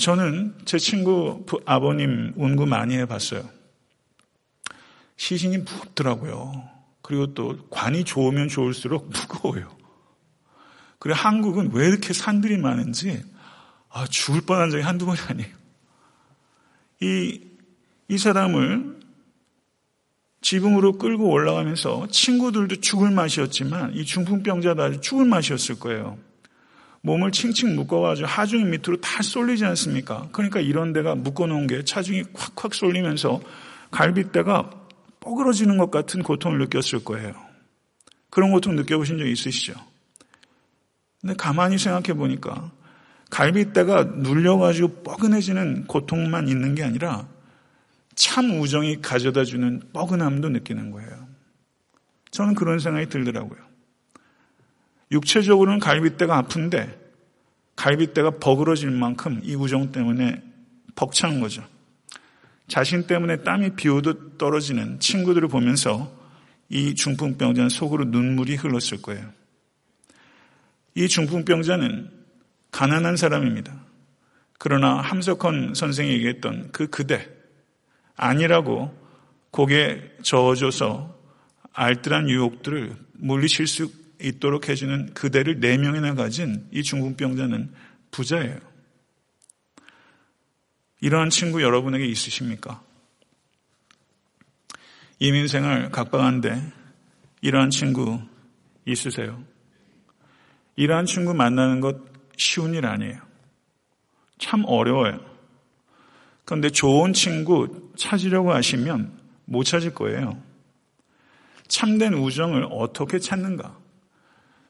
저는 0.00 0.54
제 0.64 0.78
친구 0.78 1.44
아버님 1.64 2.32
운구 2.36 2.66
많이 2.66 2.96
해봤어요. 2.96 3.48
시신이 5.16 5.58
무겁더라고요. 5.58 6.68
그리고 7.02 7.34
또 7.34 7.66
관이 7.70 8.04
좋으면 8.04 8.48
좋을수록 8.48 9.08
무거워요. 9.14 9.74
그리고 10.98 11.18
한국은 11.18 11.72
왜 11.72 11.86
이렇게 11.86 12.12
산들이 12.12 12.58
많은지 12.58 13.22
아, 13.90 14.06
죽을 14.06 14.40
뻔한 14.42 14.70
적이 14.70 14.82
한두 14.82 15.06
번이 15.06 15.18
아니에요. 15.28 15.54
이, 17.00 17.40
이 18.08 18.18
사람을 18.18 18.96
지붕으로 20.40 20.98
끌고 20.98 21.28
올라가면서 21.28 22.06
친구들도 22.10 22.80
죽을 22.80 23.10
맛이었지만 23.10 23.94
이 23.94 24.04
중풍병자도 24.04 24.82
아주 24.82 25.00
죽을 25.00 25.24
맛이었을 25.24 25.78
거예요. 25.78 26.18
몸을 27.00 27.32
칭칭 27.32 27.76
묶어가지고 27.76 28.26
하중 28.26 28.70
밑으로 28.70 29.00
다 29.00 29.22
쏠리지 29.22 29.64
않습니까? 29.64 30.28
그러니까 30.32 30.60
이런 30.60 30.92
데가 30.92 31.14
묶어놓은 31.14 31.66
게 31.66 31.84
차중이 31.84 32.24
콱콱 32.32 32.74
쏠리면서 32.74 33.40
갈비뼈가 33.90 34.70
뻐그러지는 35.20 35.78
것 35.78 35.90
같은 35.90 36.22
고통을 36.22 36.58
느꼈을 36.58 37.04
거예요. 37.04 37.34
그런 38.30 38.52
고통 38.52 38.76
느껴보신 38.76 39.18
적 39.18 39.26
있으시죠? 39.26 39.74
근데 41.20 41.34
가만히 41.34 41.78
생각해 41.78 42.16
보니까 42.16 42.70
갈비뼈가 43.30 44.04
눌려가지고 44.04 45.02
뻐근해지는 45.02 45.86
고통만 45.86 46.48
있는 46.48 46.74
게 46.74 46.84
아니라 46.84 47.26
참 48.16 48.60
우정이 48.60 49.02
가져다 49.02 49.44
주는 49.44 49.80
뻐근함도 49.92 50.48
느끼는 50.48 50.90
거예요. 50.90 51.28
저는 52.30 52.54
그런 52.54 52.78
생각이 52.78 53.08
들더라고요. 53.08 53.60
육체적으로는 55.12 55.78
갈비뼈가 55.78 56.38
아픈데 56.38 57.06
갈비뼈가 57.76 58.38
버그러질 58.38 58.90
만큼 58.90 59.40
이 59.44 59.54
우정 59.54 59.92
때문에 59.92 60.42
벅찬 60.96 61.40
거죠. 61.40 61.62
자신 62.68 63.06
때문에 63.06 63.42
땀이 63.42 63.76
비 63.76 63.88
오듯 63.88 64.38
떨어지는 64.38 64.98
친구들을 64.98 65.46
보면서 65.48 66.12
이 66.68 66.94
중풍병자는 66.94 67.68
속으로 67.68 68.06
눈물이 68.06 68.56
흘렀을 68.56 69.00
거예요. 69.02 69.30
이 70.94 71.06
중풍병자는 71.06 72.10
가난한 72.72 73.16
사람입니다. 73.16 73.78
그러나 74.58 74.96
함석헌 74.96 75.74
선생이 75.74 76.10
얘기했던 76.12 76.72
그 76.72 76.88
그대 76.88 77.35
아니라고 78.16 78.96
고개 79.50 80.02
저어줘서 80.22 81.16
알뜰한 81.72 82.28
유혹들을 82.28 82.96
물리칠 83.14 83.66
수 83.66 83.90
있도록 84.20 84.68
해주는 84.68 85.12
그대를 85.14 85.60
네 85.60 85.76
명이나 85.76 86.14
가진 86.14 86.66
이 86.72 86.82
중풍병자는 86.82 87.72
부자예요. 88.10 88.58
이러한 91.00 91.30
친구 91.30 91.62
여러분에게 91.62 92.06
있으십니까? 92.06 92.82
이민생활 95.18 95.90
각박한데 95.90 96.72
이러한 97.42 97.70
친구 97.70 98.20
있으세요? 98.86 99.42
이러한 100.76 101.06
친구 101.06 101.34
만나는 101.34 101.80
것 101.80 101.98
쉬운 102.36 102.74
일 102.74 102.86
아니에요. 102.86 103.20
참 104.38 104.64
어려워요. 104.66 105.35
그런데 106.46 106.70
좋은 106.70 107.12
친구 107.12 107.90
찾으려고 107.96 108.52
하시면 108.52 109.12
못 109.44 109.64
찾을 109.64 109.92
거예요. 109.92 110.40
참된 111.66 112.14
우정을 112.14 112.68
어떻게 112.70 113.18
찾는가? 113.18 113.76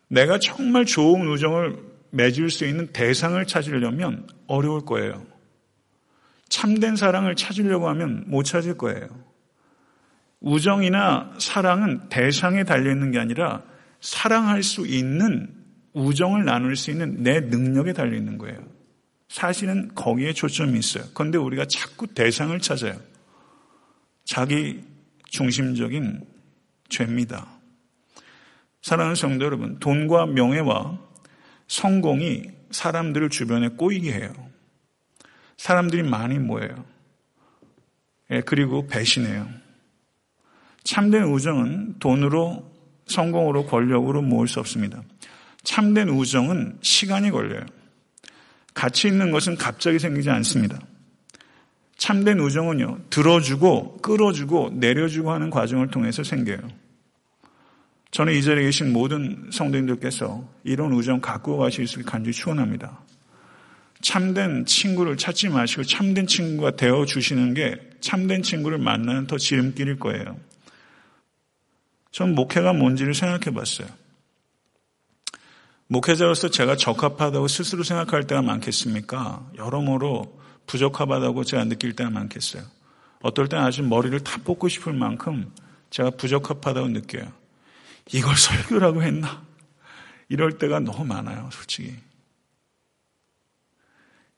내가 0.09 0.38
정말 0.38 0.87
좋은 0.87 1.28
우정을 1.28 1.78
맺을 2.11 2.49
수 2.50 2.64
있는 2.64 2.88
대상을 2.88 3.45
찾으려면 3.47 4.26
어려울 4.47 4.87
거예요. 4.87 5.25
참된 6.49 6.97
사랑을 6.97 7.37
찾으려고 7.37 7.88
하면 7.90 8.25
못 8.26 8.45
찾을 8.45 8.78
거예요. 8.78 9.06
우정이나 10.40 11.34
사랑은 11.39 12.08
대상에 12.08 12.65
달려있는 12.65 13.10
게 13.10 13.19
아니라 13.19 13.62
사랑할 14.00 14.62
수 14.62 14.86
있는 14.86 15.52
우정을 15.93 16.47
나눌 16.47 16.75
수 16.75 16.91
있는 16.91 17.23
내 17.23 17.41
능력에 17.41 17.93
달려 17.93 18.17
있는 18.17 18.39
거예요. 18.39 18.75
사실은 19.28 19.95
거기에 19.95 20.32
초점이 20.32 20.78
있어요. 20.78 21.04
그런데 21.15 21.39
우리가 21.39 21.67
자꾸 21.67 22.06
대상을 22.06 22.58
찾아요. 22.60 23.00
자기 24.25 24.82
중심적인 25.28 26.25
죄입니다. 26.89 27.47
사랑하는 28.82 29.17
성도 29.17 29.45
여러분, 29.45 29.78
돈과 29.78 30.26
명예와 30.26 30.99
성공이 31.69 32.45
사람들을 32.71 33.30
주변에 33.30 33.69
꼬이게 33.71 34.12
해요. 34.12 34.32
사람들이 35.56 36.02
많이 36.02 36.39
모여요. 36.39 36.84
예, 38.30 38.41
그리고 38.43 38.86
배신해요. 38.86 39.49
참된 40.84 41.25
우정은 41.25 41.99
돈으로, 41.99 42.73
성공으로, 43.06 43.67
권력으로 43.67 44.23
모을 44.23 44.47
수 44.47 44.60
없습니다. 44.60 45.02
참된 45.65 46.08
우정은 46.08 46.78
시간이 46.82 47.30
걸려요. 47.30 47.67
가치 48.76 49.08
있는 49.08 49.30
것은 49.30 49.56
갑자기 49.56 49.99
생기지 49.99 50.28
않습니다. 50.28 50.78
참된 51.97 52.39
우정은요, 52.39 53.06
들어주고, 53.08 54.02
끌어주고, 54.02 54.73
내려주고 54.75 55.32
하는 55.32 55.49
과정을 55.49 55.89
통해서 55.89 56.23
생겨요. 56.23 56.58
저는 58.10 58.34
이 58.34 58.43
자리에 58.43 58.65
계신 58.65 58.93
모든 58.93 59.49
성도님들께서 59.50 60.47
이런 60.62 60.93
우정 60.93 61.23
갖고 61.23 61.56
가실 61.56 61.86
수 61.89 62.00
있게 62.00 62.10
간절히 62.10 62.34
축원합니다. 62.34 63.00
참된 64.02 64.67
친구를 64.67 65.17
찾지 65.17 65.49
마시고 65.49 65.84
참된 65.84 66.26
친구가 66.26 66.76
되어 66.76 67.06
주시는 67.06 67.54
게 67.54 67.76
참된 68.00 68.43
친구를 68.43 68.76
만나는 68.76 69.26
더 69.26 69.39
지름길일 69.39 69.99
거예요. 69.99 70.39
전 72.12 72.34
목회가 72.34 72.75
뭔지를 72.75 73.15
생각해 73.15 73.54
봤어요. 73.54 73.89
목회자로서 75.89 76.51
제가 76.51 76.77
적합하다고 76.77 77.47
스스로 77.47 77.85
생각할 77.85 78.27
때가 78.27 78.43
많겠습니까? 78.43 79.51
여러모로 79.57 80.41
부적합하다고 80.67 81.45
제가 81.45 81.65
느낄 81.65 81.95
때가 81.95 82.11
많겠어요. 82.11 82.65
어떨 83.23 83.49
땐 83.49 83.61
아주 83.61 83.83
머리를 83.83 84.19
다 84.21 84.41
뽑고 84.45 84.69
싶을 84.69 84.93
만큼 84.93 85.53
제가 85.91 86.11
부적합하다고 86.11 86.89
느껴요. 86.89 87.33
이걸 88.13 88.37
설교라고 88.37 89.03
했나? 89.03 89.45
이럴 90.29 90.59
때가 90.59 90.81
너무 90.81 91.05
많아요, 91.05 91.49
솔직히. 91.53 91.95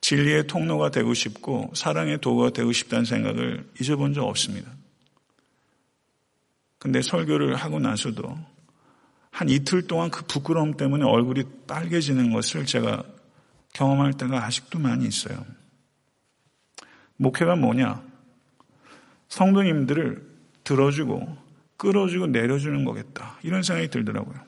진리의 0.01 0.47
통로가 0.47 0.91
되고 0.91 1.13
싶고 1.15 1.73
사랑의 1.75 2.21
도구가 2.21 2.51
되고 2.51 2.73
싶다는 2.73 3.05
생각을 3.05 3.69
잊어본 3.81 4.15
적 4.15 4.25
없습니다. 4.25 4.71
근데 6.79 7.03
설교를 7.03 7.57
하고 7.57 7.81
나서도 7.81 8.39
한 9.38 9.48
이틀 9.48 9.87
동안 9.87 10.11
그 10.11 10.24
부끄러움 10.24 10.77
때문에 10.77 11.05
얼굴이 11.05 11.44
빨개지는 11.68 12.33
것을 12.33 12.66
제가 12.66 13.05
경험할 13.72 14.14
때가 14.14 14.44
아직도 14.44 14.81
많이 14.81 15.07
있어요. 15.07 15.46
목회가 17.16 17.55
뭐냐? 17.55 18.03
성도님들을 19.29 20.27
들어주고 20.64 21.37
끌어주고 21.77 22.27
내려주는 22.27 22.85
거겠다. 22.85 23.38
이런 23.44 23.62
생각이 23.62 23.90
들더라고요. 23.90 24.40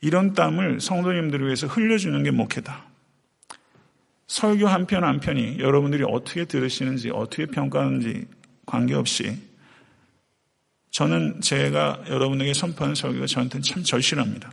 이런 0.00 0.34
땀을 0.34 0.80
성도님들을 0.80 1.46
위해서 1.46 1.68
흘려주는 1.68 2.20
게 2.24 2.32
목회다. 2.32 2.84
설교 4.26 4.66
한 4.66 4.86
편 4.86 5.04
한 5.04 5.20
편이 5.20 5.60
여러분들이 5.60 6.02
어떻게 6.04 6.46
들으시는지, 6.46 7.10
어떻게 7.10 7.46
평가하는지 7.46 8.26
관계없이 8.66 9.36
저는 10.98 11.40
제가 11.40 12.02
여러분에게 12.08 12.52
선포하는 12.52 12.96
설교가 12.96 13.26
저한테는 13.26 13.62
참 13.62 13.84
절실합니다. 13.84 14.50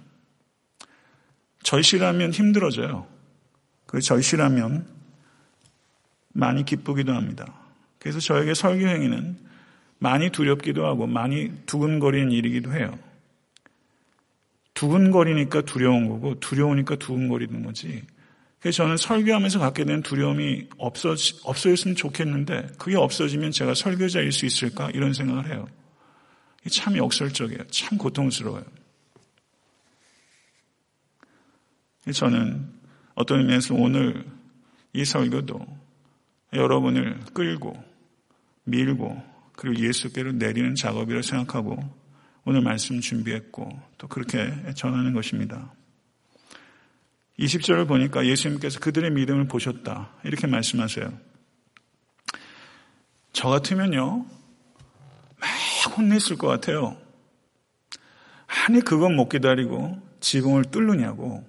절실하면 1.63 2.33
힘들어져요. 2.33 3.07
그 3.87 3.99
절실하면 3.99 4.85
많이 6.33 6.63
기쁘기도 6.63 7.13
합니다. 7.13 7.51
그래서 7.97 8.19
저에게 8.19 8.53
설교 8.53 8.87
행위는 8.87 9.37
많이 9.97 10.29
두렵기도 10.29 10.85
하고 10.85 11.07
많이 11.07 11.51
두근거리는 11.65 12.31
일이기도 12.31 12.73
해요. 12.73 12.95
두근거리니까 14.75 15.61
두려운 15.61 16.07
거고 16.07 16.39
두려우니까 16.39 16.97
두근거리는 16.97 17.63
거지. 17.63 18.03
그래서 18.59 18.83
저는 18.83 18.97
설교하면서 18.97 19.57
갖게 19.57 19.83
된 19.83 20.03
두려움이 20.03 20.67
없어, 20.77 21.15
없어졌으면 21.43 21.95
좋겠는데 21.95 22.67
그게 22.77 22.97
없어지면 22.97 23.49
제가 23.49 23.73
설교자일 23.73 24.31
수 24.31 24.45
있을까? 24.45 24.91
이런 24.91 25.11
생각을 25.11 25.47
해요. 25.51 25.67
참 26.69 26.97
역설적이에요. 26.97 27.67
참 27.67 27.97
고통스러워요. 27.97 28.63
저는 32.13 32.67
어떤 33.15 33.39
의미에서 33.39 33.75
오늘 33.75 34.25
이 34.93 35.03
설교도 35.03 35.65
여러분을 36.53 37.19
끌고 37.33 37.83
밀고 38.63 39.35
그리고 39.53 39.83
예수께로 39.83 40.33
내리는 40.33 40.75
작업이라 40.75 41.21
생각하고 41.21 41.77
오늘 42.43 42.61
말씀 42.61 42.99
준비했고 42.99 43.81
또 43.97 44.07
그렇게 44.07 44.53
전하는 44.75 45.13
것입니다. 45.13 45.73
20절을 47.39 47.87
보니까 47.87 48.25
예수님께서 48.25 48.79
그들의 48.79 49.11
믿음을 49.11 49.47
보셨다. 49.47 50.11
이렇게 50.23 50.47
말씀하세요. 50.47 51.11
저 53.33 53.49
같으면요, 53.49 54.25
막 54.25 54.29
혼냈을 55.97 56.37
것 56.37 56.47
같아요. 56.47 56.97
아니, 58.67 58.81
그건 58.81 59.15
못 59.15 59.29
기다리고 59.29 59.97
지붕을 60.19 60.65
뚫느냐고. 60.65 61.43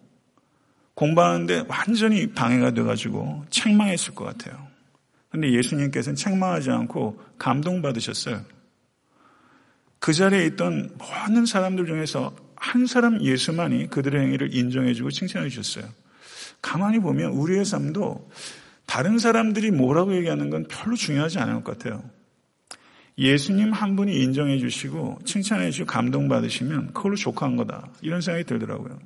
공부하는데 0.95 1.65
완전히 1.69 2.33
방해가 2.33 2.71
돼가지고 2.71 3.45
책망했을 3.51 4.15
것 4.15 4.25
같아요. 4.25 4.67
근데 5.29 5.53
예수님께서는 5.53 6.17
책망하지 6.17 6.71
않고 6.71 7.21
감동받으셨어요. 7.39 8.43
그 9.99 10.13
자리에 10.13 10.47
있던 10.47 10.97
모든 10.97 11.45
사람들 11.45 11.87
중에서 11.87 12.35
한 12.57 12.87
사람 12.87 13.21
예수만이 13.21 13.89
그들의 13.89 14.21
행위를 14.21 14.55
인정해주고 14.55 15.11
칭찬해 15.11 15.49
주셨어요. 15.51 15.91
가만히 16.63 16.99
보면 16.99 17.33
우리의 17.33 17.65
삶도 17.65 18.31
다른 18.87 19.19
사람들이 19.19 19.71
뭐라고 19.73 20.17
얘기하는 20.17 20.49
건 20.49 20.65
별로 20.69 20.97
중요하지 20.97 21.39
않을 21.39 21.63
것 21.63 21.79
같아요. 21.79 22.03
예수님 23.19 23.73
한 23.73 23.97
분이 23.97 24.15
인정해 24.15 24.59
주시고 24.59 25.21
칭찬해 25.25 25.71
주시고 25.71 25.87
감동받으시면 25.87 26.93
그걸로 26.93 27.17
족한 27.17 27.57
거다. 27.57 27.89
이런 28.03 28.21
생각이 28.21 28.45
들더라고요. 28.45 28.99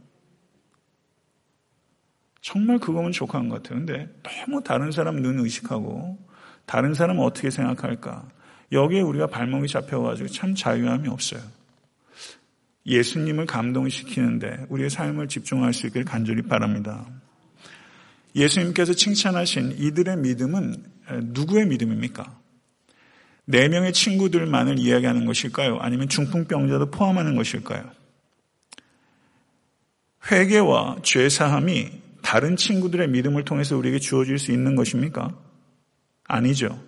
정말 2.41 2.79
그거면 2.79 3.13
족한 3.13 3.49
것 3.49 3.63
같아요. 3.63 3.79
근데 3.79 4.09
너무 4.23 4.63
다른 4.63 4.91
사람 4.91 5.17
눈 5.23 5.39
의식하고 5.39 6.19
다른 6.67 6.95
사람은 6.95 7.23
어떻게 7.23 7.51
생각할까? 7.51 8.29
여기에 8.73 9.01
우리가 9.03 9.27
발목이 9.27 9.69
잡혀가지고 9.69 10.29
참 10.29 10.55
자유함이 10.55 11.09
없어요. 11.09 11.41
예수님을 12.87 13.47
감동시키는데 13.47 14.67
우리의 14.69 14.91
삶을 14.91 15.29
집중할 15.29 15.73
수 15.73 15.87
있기를 15.87 16.05
간절히 16.05 16.43
바랍니다. 16.43 17.07
예수님께서 18.35 18.95
칭찬하신 18.95 19.73
이들의 19.79 20.17
믿음은 20.17 20.85
누구의 21.25 21.67
믿음입니까? 21.67 22.40
네 23.45 23.69
명의 23.69 23.93
친구들만을 23.93 24.79
이야기하는 24.79 25.25
것일까요? 25.27 25.79
아니면 25.81 26.09
중풍병자도 26.09 26.91
포함하는 26.91 27.37
것일까요? 27.37 27.85
회개와 30.31 30.99
죄사함이 31.03 31.91
다른 32.23 32.57
친구들의 32.57 33.09
믿음을 33.09 33.45
통해서 33.45 33.77
우리에게 33.77 33.99
주어질 33.99 34.39
수 34.39 34.53
있는 34.53 34.77
것입니까? 34.77 35.35
아니죠. 36.25 36.81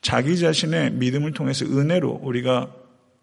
자기 0.00 0.38
자신의 0.38 0.92
믿음을 0.92 1.32
통해서 1.32 1.64
은혜로 1.64 2.20
우리가 2.22 2.72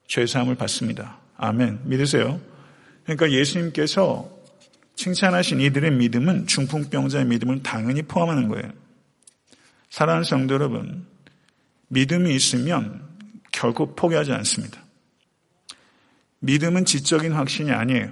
죄사함을 0.07 0.55
받습니다. 0.55 1.19
아멘. 1.37 1.81
믿으세요? 1.83 2.41
그러니까 3.03 3.31
예수님께서 3.31 4.29
칭찬하신 4.95 5.61
이들의 5.61 5.91
믿음은 5.91 6.47
중풍병자의 6.47 7.25
믿음을 7.25 7.63
당연히 7.63 8.01
포함하는 8.01 8.47
거예요. 8.47 8.71
사랑하는 9.89 10.23
성도 10.23 10.55
여러분, 10.55 11.05
믿음이 11.93 12.33
있으면 12.35 13.07
결코 13.51 13.95
포기하지 13.95 14.31
않습니다. 14.33 14.83
믿음은 16.39 16.85
지적인 16.85 17.31
확신이 17.31 17.71
아니에요. 17.71 18.11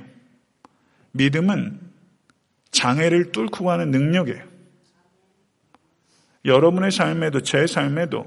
믿음은 1.11 1.79
장애를 2.71 3.31
뚫고 3.31 3.65
가는 3.65 3.91
능력이에요. 3.91 4.43
여러분의 6.45 6.91
삶에도 6.91 7.41
제 7.41 7.67
삶에도 7.67 8.25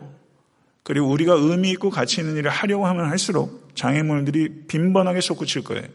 그리고 0.82 1.08
우리가 1.08 1.34
의미 1.34 1.70
있고 1.70 1.88
가치 1.88 2.20
있는 2.20 2.36
일을 2.36 2.50
하려고 2.50 2.86
하면 2.86 3.06
할수록 3.06 3.74
장애물들이 3.74 4.66
빈번하게 4.66 5.20
솟구칠 5.20 5.64
거예요. 5.64 5.86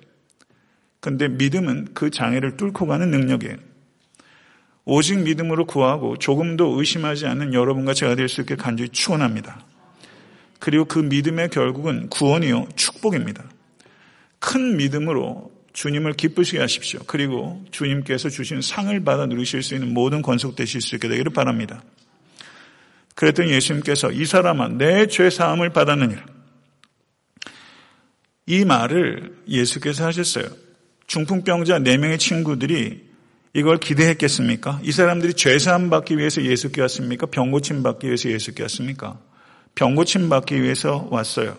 근데 1.00 1.28
믿음은 1.28 1.94
그 1.94 2.10
장애를 2.10 2.58
뚫고 2.58 2.88
가는 2.88 3.12
능력이에요. 3.12 3.58
오직 4.90 5.20
믿음으로 5.20 5.66
구하고 5.66 6.18
조금도 6.18 6.80
의심하지 6.80 7.28
않는 7.28 7.54
여러분과 7.54 7.94
제가 7.94 8.16
될 8.16 8.28
수 8.28 8.42
있게 8.42 8.56
간절히 8.56 8.90
축원합니다. 8.90 9.66
그리고 10.60 10.86
그 10.86 11.00
믿음의 11.00 11.50
결국은 11.50 12.10
구원이요 12.10 12.68
축복입니다. 12.76 13.44
큰 14.40 14.78
믿음으로 14.78 15.52
주님을 15.74 16.14
기쁘시게 16.14 16.60
하십시오. 16.60 17.00
그리고 17.08 17.64
주님께서 17.72 18.30
주신 18.30 18.62
상을 18.62 18.98
받아 19.04 19.26
누리실 19.26 19.64
수 19.64 19.76
있는 19.76 19.94
모든 19.94 20.22
권속 20.22 20.56
되실 20.56 20.82
수 20.82 20.96
있게 20.96 21.08
되기를 21.08 21.32
바랍니다. 21.32 21.82
그랬더니 23.16 23.52
예수님께서 23.52 24.12
이 24.12 24.26
사람아 24.26 24.70
내 24.70 25.08
죄 25.08 25.30
사함을 25.30 25.70
받았느니라. 25.72 26.26
이 28.48 28.66
말을 28.66 29.36
예수께서 29.48 30.06
하셨어요. 30.06 30.46
중풍병자 31.08 31.80
네 31.80 31.98
명의 31.98 32.18
친구들이 32.18 33.09
이걸 33.54 33.78
기대했겠습니까? 33.78 34.80
이 34.84 34.92
사람들이 34.92 35.34
죄 35.34 35.58
사함 35.58 35.90
받기 35.90 36.18
위해서 36.18 36.44
예수께 36.44 36.82
왔습니까? 36.82 37.26
병 37.28 37.52
고침 37.52 37.82
받기 37.84 38.08
위해서 38.08 38.30
예수께 38.30 38.64
왔습니까? 38.64 39.20
병 39.76 39.96
고침 39.96 40.30
받기 40.30 40.62
위해서 40.62 41.08
왔어요. 41.10 41.58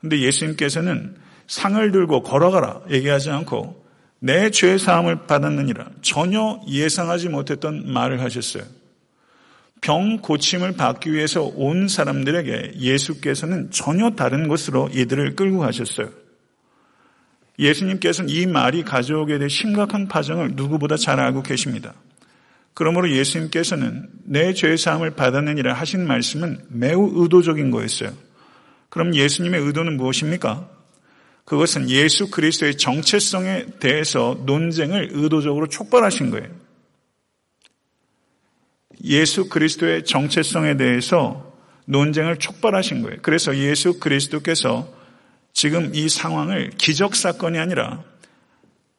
근데 0.00 0.20
예수님께서는 0.20 1.16
상을 1.46 1.92
들고 1.92 2.22
걸어가라 2.22 2.82
얘기하지 2.90 3.30
않고 3.30 3.82
내 4.20 4.50
죄 4.50 4.78
사함을 4.78 5.26
받았느니라 5.26 5.90
전혀 6.00 6.60
예상하지 6.68 7.28
못했던 7.28 7.92
말을 7.92 8.20
하셨어요. 8.20 8.62
병 9.80 10.18
고침을 10.18 10.74
받기 10.76 11.12
위해서 11.12 11.42
온 11.42 11.88
사람들에게 11.88 12.74
예수께서는 12.78 13.72
전혀 13.72 14.10
다른 14.10 14.46
것으로 14.46 14.88
이들을 14.92 15.34
끌고 15.34 15.58
가셨어요. 15.58 16.08
예수님께서는 17.58 18.30
이 18.30 18.46
말이 18.46 18.82
가져오게 18.82 19.38
될 19.38 19.50
심각한 19.50 20.08
파정을 20.08 20.52
누구보다 20.54 20.96
잘 20.96 21.20
알고 21.20 21.42
계십니다. 21.42 21.94
그러므로 22.74 23.10
예수님께서는 23.10 24.08
내 24.24 24.54
죄사함을 24.54 25.12
받았느니라 25.12 25.74
하신 25.74 26.06
말씀은 26.06 26.64
매우 26.68 27.22
의도적인 27.22 27.70
거였어요. 27.70 28.12
그럼 28.88 29.14
예수님의 29.14 29.60
의도는 29.60 29.96
무엇입니까? 29.96 30.68
그것은 31.44 31.90
예수 31.90 32.30
그리스도의 32.30 32.76
정체성에 32.76 33.66
대해서 33.80 34.40
논쟁을 34.46 35.10
의도적으로 35.12 35.66
촉발하신 35.66 36.30
거예요. 36.30 36.48
예수 39.04 39.48
그리스도의 39.48 40.04
정체성에 40.04 40.76
대해서 40.76 41.52
논쟁을 41.86 42.38
촉발하신 42.38 43.02
거예요. 43.02 43.18
그래서 43.22 43.56
예수 43.56 43.98
그리스도께서 43.98 44.88
지금 45.52 45.94
이 45.94 46.08
상황을 46.08 46.70
기적 46.78 47.14
사건이 47.14 47.58
아니라 47.58 48.02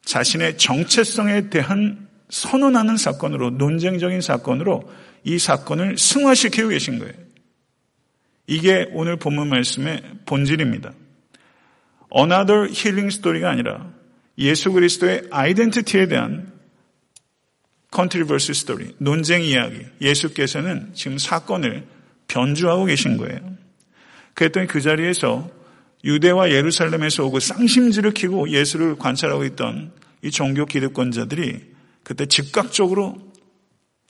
자신의 0.04 0.58
정체성에 0.58 1.50
대한 1.50 2.08
선언하는 2.30 2.96
사건으로 2.96 3.50
논쟁적인 3.50 4.20
사건으로 4.20 4.90
이 5.24 5.38
사건을 5.38 5.98
승화시키고 5.98 6.68
계신 6.68 6.98
거예요. 6.98 7.14
이게 8.46 8.88
오늘 8.92 9.16
본문 9.16 9.48
말씀의 9.48 10.02
본질입니다. 10.26 10.92
another 12.14 12.70
healing 12.70 13.06
story가 13.06 13.50
아니라 13.50 13.90
예수 14.38 14.72
그리스도의 14.72 15.24
identity에 15.30 16.08
대한 16.08 16.52
controversy 17.90 18.52
story, 18.54 18.94
논쟁 18.98 19.42
이야기. 19.42 19.86
예수께서는 20.00 20.90
지금 20.94 21.16
사건을 21.16 21.86
변주하고 22.26 22.86
계신 22.86 23.16
거예요. 23.16 23.38
그랬더니 24.34 24.66
그 24.66 24.80
자리에서 24.80 25.48
유대와 26.04 26.50
예루살렘에서 26.50 27.24
오고 27.24 27.40
쌍심지를 27.40 28.12
키고 28.12 28.50
예수를 28.50 28.96
관찰하고 28.96 29.44
있던 29.44 29.92
이 30.22 30.30
종교 30.30 30.66
기득권자들이 30.66 31.74
그때 32.02 32.26
즉각적으로 32.26 33.18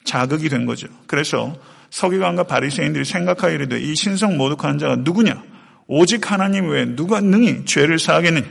자극이 0.03 0.49
된 0.49 0.65
거죠. 0.65 0.87
그래서 1.07 1.55
서기관과 1.89 2.43
바리새인들이 2.43 3.05
생각하기를 3.05 3.81
이 3.81 3.95
신성 3.95 4.37
모독하는 4.37 4.77
자가 4.77 4.97
누구냐? 4.97 5.41
오직 5.87 6.31
하나님 6.31 6.69
외에 6.69 6.85
누가 6.85 7.21
능히 7.21 7.63
죄를 7.65 7.99
사하겠느냐? 7.99 8.47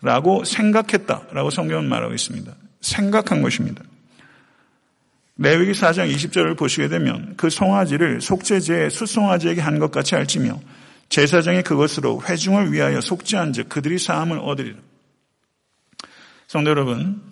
라고 0.00 0.44
생각했다 0.44 1.28
라고 1.32 1.50
성경은 1.50 1.88
말하고 1.88 2.14
있습니다. 2.14 2.54
생각한 2.80 3.42
것입니다. 3.42 3.82
레위기 5.38 5.72
4장 5.72 6.10
20절을 6.14 6.56
보시게 6.56 6.88
되면 6.88 7.34
그 7.36 7.50
송아지를 7.50 8.20
속죄제의 8.22 8.90
수송아지에게 8.90 9.60
한 9.60 9.78
것 9.78 9.90
같이 9.90 10.14
알지며 10.14 10.58
제사장이 11.08 11.62
그것으로 11.62 12.22
회중을 12.22 12.72
위하여 12.72 13.00
속죄한 13.00 13.52
즉 13.52 13.68
그들이 13.68 13.98
사함을 13.98 14.38
얻으리라. 14.38 14.78
성도 16.46 16.70
여러분, 16.70 17.22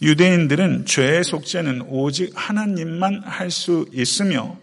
유대인들은 0.00 0.86
죄의 0.86 1.24
속죄는 1.24 1.82
오직 1.88 2.32
하나님만 2.34 3.22
할 3.24 3.50
수 3.50 3.86
있으며 3.92 4.58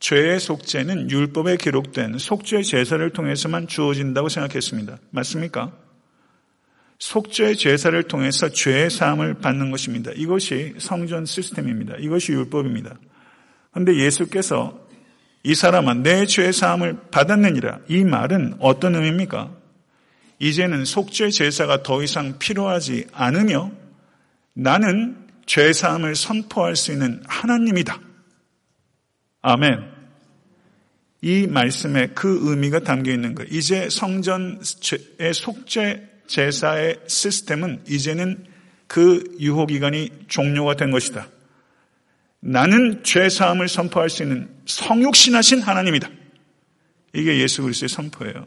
죄의 0.00 0.40
속죄는 0.40 1.10
율법에 1.10 1.56
기록된 1.56 2.18
속죄 2.18 2.62
제사를 2.62 3.08
통해서만 3.10 3.68
주어진다고 3.68 4.28
생각했습니다. 4.28 4.98
맞습니까? 5.10 5.72
속죄 6.98 7.54
제사를 7.54 8.02
통해서 8.04 8.48
죄의 8.48 8.90
사함을 8.90 9.34
받는 9.34 9.70
것입니다. 9.70 10.10
이것이 10.14 10.74
성전 10.78 11.24
시스템입니다. 11.24 11.96
이것이 11.98 12.32
율법입니다. 12.32 12.98
그런데 13.70 13.96
예수께서 13.96 14.81
이 15.44 15.54
사람아 15.54 15.94
내 15.94 16.26
죄의 16.26 16.52
사함을 16.52 17.10
받았느니라 17.10 17.80
이 17.88 18.04
말은 18.04 18.56
어떤 18.60 18.94
의미입니까? 18.94 19.50
이제는 20.38 20.84
속죄 20.84 21.30
제사가 21.30 21.82
더 21.82 22.02
이상 22.02 22.38
필요하지 22.38 23.06
않으며 23.12 23.70
나는 24.54 25.16
죄 25.46 25.72
사함을 25.72 26.14
선포할 26.14 26.76
수 26.76 26.92
있는 26.92 27.22
하나님이다. 27.26 28.00
아멘. 29.42 29.92
이 31.20 31.46
말씀에 31.46 32.08
그 32.08 32.50
의미가 32.50 32.80
담겨 32.80 33.12
있는 33.12 33.34
거예요. 33.34 33.48
이제 33.52 33.88
성전의 33.88 34.58
속죄 35.34 36.08
제사의 36.26 37.00
시스템은 37.06 37.82
이제는 37.88 38.46
그 38.86 39.36
유효 39.38 39.66
기간이 39.66 40.10
종료가 40.28 40.74
된 40.76 40.90
것이다. 40.90 41.28
나는 42.44 43.04
죄사함을 43.04 43.68
선포할 43.68 44.10
수 44.10 44.24
있는 44.24 44.52
성육신하신 44.66 45.62
하나님이다. 45.62 46.10
이게 47.12 47.38
예수 47.38 47.62
그리스도의 47.62 47.88
선포예요. 47.88 48.46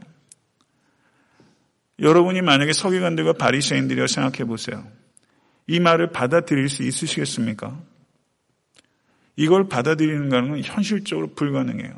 여러분이 1.99 2.41
만약에 2.41 2.73
서기관들과 2.73 3.33
바리새인들이라 3.33 4.07
생각해 4.07 4.43
보세요. 4.43 4.85
이 5.67 5.79
말을 5.79 6.11
받아들일 6.11 6.67
수 6.67 6.83
있으시겠습니까? 6.83 7.79
이걸 9.37 9.69
받아들이는 9.69 10.29
것은 10.29 10.61
현실적으로 10.63 11.33
불가능해요. 11.33 11.97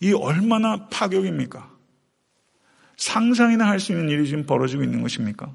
이 0.00 0.12
얼마나 0.12 0.86
파격입니까? 0.88 1.70
상상이나 2.96 3.66
할 3.66 3.80
수 3.80 3.90
있는 3.90 4.08
일이 4.10 4.28
지금 4.28 4.46
벌어지고 4.46 4.84
있는 4.84 5.02
것입니까? 5.02 5.52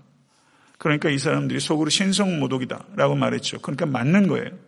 그러니까 0.78 1.10
이 1.10 1.18
사람들이 1.18 1.62
속으로 1.62 1.90
신성모독이다라고 1.90 3.16
말했죠. 3.16 3.60
그러니까 3.60 3.86
맞는 3.86 4.28
거예요. 4.28 4.67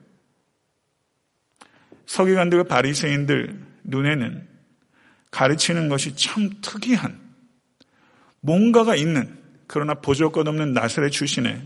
서기관들과 2.10 2.64
바리새인들 2.64 3.56
눈에는 3.84 4.48
가르치는 5.30 5.90
것이 5.90 6.16
참 6.16 6.50
특이한 6.60 7.20
뭔가가 8.42 8.96
있는 8.96 9.38
그러나 9.68 9.94
보조것없는 9.94 10.74
나사렛 10.74 11.12
출신의 11.12 11.62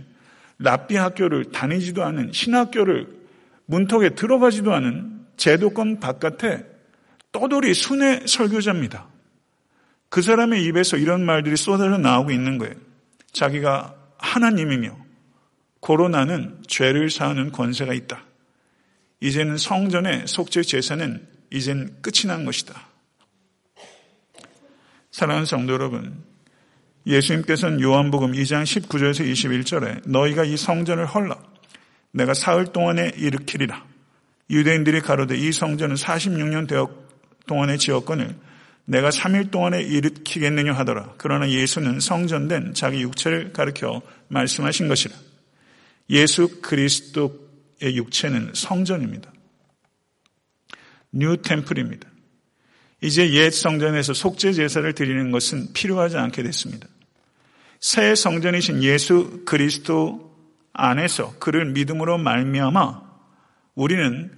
랍비 0.59 0.97
학교를 0.97 1.51
다니지도 1.51 2.03
않은 2.03 2.33
신학교를 2.33 3.07
문턱에 3.67 4.15
들어가지도 4.15 4.73
않은 4.73 5.25
제도권 5.37 6.01
바깥에 6.01 6.65
떠돌이 7.31 7.73
순회 7.73 8.23
설교자입니다. 8.27 9.07
그 10.09 10.21
사람의 10.21 10.65
입에서 10.65 10.97
이런 10.97 11.25
말들이 11.25 11.55
쏟아져 11.55 11.97
나오고 11.97 12.31
있는 12.31 12.57
거예요. 12.57 12.75
자기가 13.31 13.95
하나님이며 14.17 14.95
코로나는 15.79 16.61
죄를 16.67 17.09
사하는 17.09 17.53
권세가 17.53 17.93
있다. 17.93 18.32
이제는 19.23 19.55
성전의 19.55 20.27
속죄 20.27 20.63
제사는 20.63 21.25
이젠 21.49 21.95
끝이 22.01 22.27
난 22.27 22.43
것이다. 22.43 22.89
사랑하는 25.11 25.45
성도 25.45 25.71
여러분, 25.71 26.21
예수님께서는 27.07 27.79
요한복음 27.79 28.33
2장 28.33 28.63
19절에서 28.63 29.25
21절에 29.25 30.09
너희가 30.09 30.43
이 30.43 30.57
성전을 30.57 31.05
헐라 31.05 31.41
내가 32.11 32.33
사흘 32.33 32.73
동안에 32.73 33.13
일으키리라. 33.15 33.85
유대인들이 34.49 34.99
가로되 34.99 35.37
이 35.37 35.53
성전은 35.53 35.95
46년 35.95 36.67
되었 36.67 36.89
동안에 37.47 37.77
지었거늘 37.77 38.35
내가 38.83 39.09
3일 39.09 39.51
동안에 39.51 39.83
일으키겠느냐 39.83 40.73
하더라. 40.73 41.13
그러나 41.17 41.49
예수는 41.49 42.01
성전된 42.01 42.73
자기 42.73 43.01
육체를 43.01 43.53
가르켜 43.53 44.01
말씀하신 44.27 44.89
것이라. 44.89 45.15
예수 46.09 46.59
그리스도의 46.61 47.42
육체는 47.83 48.51
성전입니다. 48.53 49.31
new 51.11 51.37
temple입니다. 51.37 52.07
이제 53.01 53.31
옛 53.33 53.49
성전에서 53.51 54.13
속죄 54.13 54.53
제사를 54.53 54.93
드리는 54.93 55.31
것은 55.31 55.73
필요하지 55.73 56.17
않게 56.17 56.41
됐습니다. 56.43 56.87
새 57.79 58.15
성전이신 58.15 58.81
예수 58.83 59.43
그리스도 59.45 60.33
안에서 60.71 61.35
그를 61.39 61.65
믿음으로 61.65 62.17
말미암아 62.17 63.01
우리는 63.75 64.31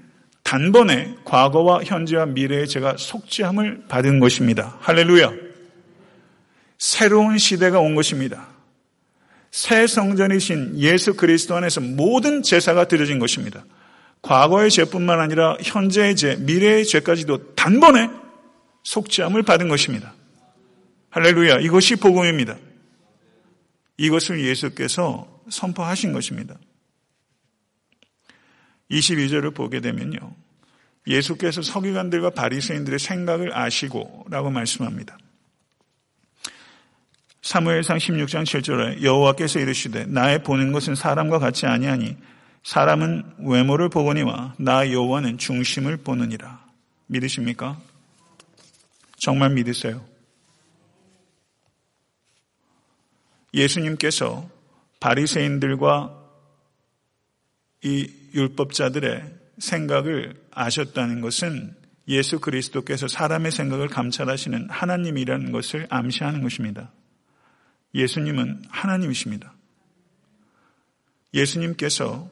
단번에 0.43 1.15
과거와 1.25 1.84
현재와 1.84 2.27
미래의 2.27 2.67
제가 2.67 2.97
속죄함을 2.97 3.86
받은 3.88 4.19
것입니다. 4.19 4.77
할렐루야. 4.81 5.31
새로운 6.77 7.38
시대가 7.38 7.79
온 7.79 7.95
것입니다. 7.95 8.54
새 9.55 9.87
성전이신 9.87 10.79
예수 10.79 11.13
그리스도 11.13 11.55
안에서 11.55 11.79
모든 11.79 12.43
제사가 12.43 12.89
드려진 12.89 13.19
것입니다. 13.19 13.63
과거의 14.21 14.69
죄뿐만 14.69 15.21
아니라 15.21 15.55
현재의 15.63 16.17
죄, 16.17 16.35
미래의 16.35 16.85
죄까지도 16.85 17.55
단번에 17.55 18.09
속죄함을 18.83 19.43
받은 19.43 19.69
것입니다. 19.69 20.13
할렐루야. 21.09 21.59
이것이 21.59 21.95
복음입니다. 21.95 22.57
이것을 23.95 24.45
예수께서 24.45 25.25
선포하신 25.49 26.11
것입니다. 26.11 26.57
22절을 28.91 29.55
보게 29.55 29.79
되면요. 29.79 30.35
예수께서 31.07 31.61
서기관들과 31.61 32.31
바리새인들의 32.31 32.99
생각을 32.99 33.57
아시고라고 33.57 34.49
말씀합니다. 34.49 35.17
사무엘상 37.45 37.99
16장 37.99 38.43
7절에 38.43 39.03
여호와께서 39.03 39.60
이르시되 39.60 40.05
나의 40.08 40.41
보는 40.41 40.71
것은 40.71 40.95
사람과 40.95 41.38
같이 41.38 41.67
아니하니 41.67 42.17
사람은 42.63 43.36
외모를 43.38 43.88
보거니와 43.88 44.55
나 44.58 44.91
여호와는 44.91 45.38
중심을 45.38 45.97
보느니라. 45.97 46.65
믿으십니까? 47.05 47.79
정말 49.17 49.51
믿으세요? 49.51 50.03
예수님께서 53.53 54.49
바리새인들과 54.99 56.19
이 57.84 58.12
율법자들의 58.34 59.23
생각을 59.60 60.34
아셨다는 60.49 61.21
것은 61.21 61.75
예수 62.08 62.39
그리스도께서 62.39 63.08
사람의 63.08 63.51
생각을 63.51 63.88
감찰하시는 63.88 64.67
하나님이라는 64.71 65.51
것을 65.51 65.86
암시하는 65.91 66.41
것입니다. 66.41 66.91
예수님은 67.95 68.65
하나님이십니다. 68.69 69.53
예수님께서 71.34 72.29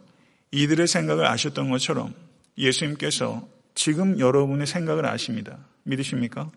이들의 0.51 0.87
생각을 0.87 1.25
아셨던 1.25 1.69
것처럼 1.69 2.13
예수님께서 2.57 3.47
지금 3.73 4.19
여러분의 4.19 4.67
생각을 4.67 5.05
아십니다. 5.05 5.57
믿으십니까? 5.83 6.51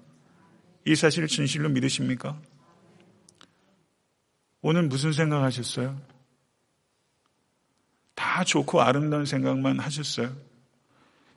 이 0.84 0.94
사실을 0.94 1.28
진실로 1.28 1.68
믿으십니까? 1.68 2.38
오늘 4.60 4.82
무슨 4.82 5.12
생각하셨어요? 5.12 5.98
다 8.14 8.44
좋고 8.44 8.82
아름다운 8.82 9.24
생각만 9.24 9.78
하셨어요? 9.78 10.36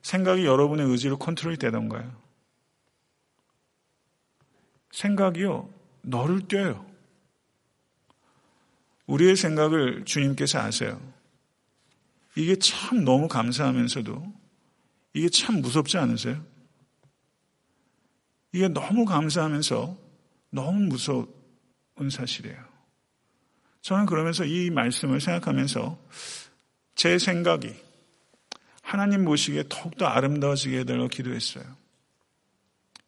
생각이 0.02 0.44
여러분의 0.44 0.86
의지로 0.86 1.18
컨트롤이 1.18 1.56
되던가요? 1.56 2.14
생각이요, 4.90 5.70
너를 6.02 6.48
떼요. 6.48 6.89
우리의 9.10 9.34
생각을 9.34 10.04
주님께서 10.04 10.60
아세요. 10.60 11.00
이게 12.36 12.56
참 12.56 13.04
너무 13.04 13.26
감사하면서도 13.26 14.32
이게 15.14 15.28
참 15.28 15.60
무섭지 15.60 15.98
않으세요? 15.98 16.40
이게 18.52 18.68
너무 18.68 19.04
감사하면서 19.04 19.98
너무 20.50 20.80
무서운 20.86 21.28
사실이에요. 22.10 22.70
저는 23.82 24.06
그러면서 24.06 24.44
이 24.44 24.70
말씀을 24.70 25.20
생각하면서 25.20 25.98
제 26.94 27.18
생각이 27.18 27.74
하나님 28.82 29.24
보시기에 29.24 29.64
더욱더 29.68 30.06
아름다워지게 30.06 30.80
해달라고 30.80 31.08
기도했어요. 31.08 31.64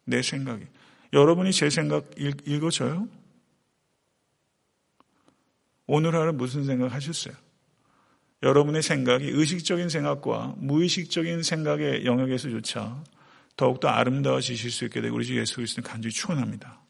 내 0.05 0.21
생각이. 0.21 0.65
여러분이 1.13 1.53
제 1.53 1.69
생각 1.69 2.09
읽, 2.17 2.63
어줘요 2.63 3.07
오늘 5.85 6.15
하루 6.15 6.33
무슨 6.33 6.63
생각 6.63 6.93
하셨어요? 6.93 7.33
여러분의 8.41 8.81
생각이 8.83 9.29
의식적인 9.29 9.89
생각과 9.89 10.55
무의식적인 10.57 11.43
생각의 11.43 12.05
영역에서조차 12.05 13.03
더욱더 13.55 13.87
아름다워지실 13.87 14.71
수 14.71 14.85
있게 14.85 15.01
되고 15.01 15.15
우리 15.15 15.25
주 15.25 15.37
예수 15.37 15.55
그리스도는 15.55 15.89
간절히 15.89 16.13
축원합니다. 16.13 16.81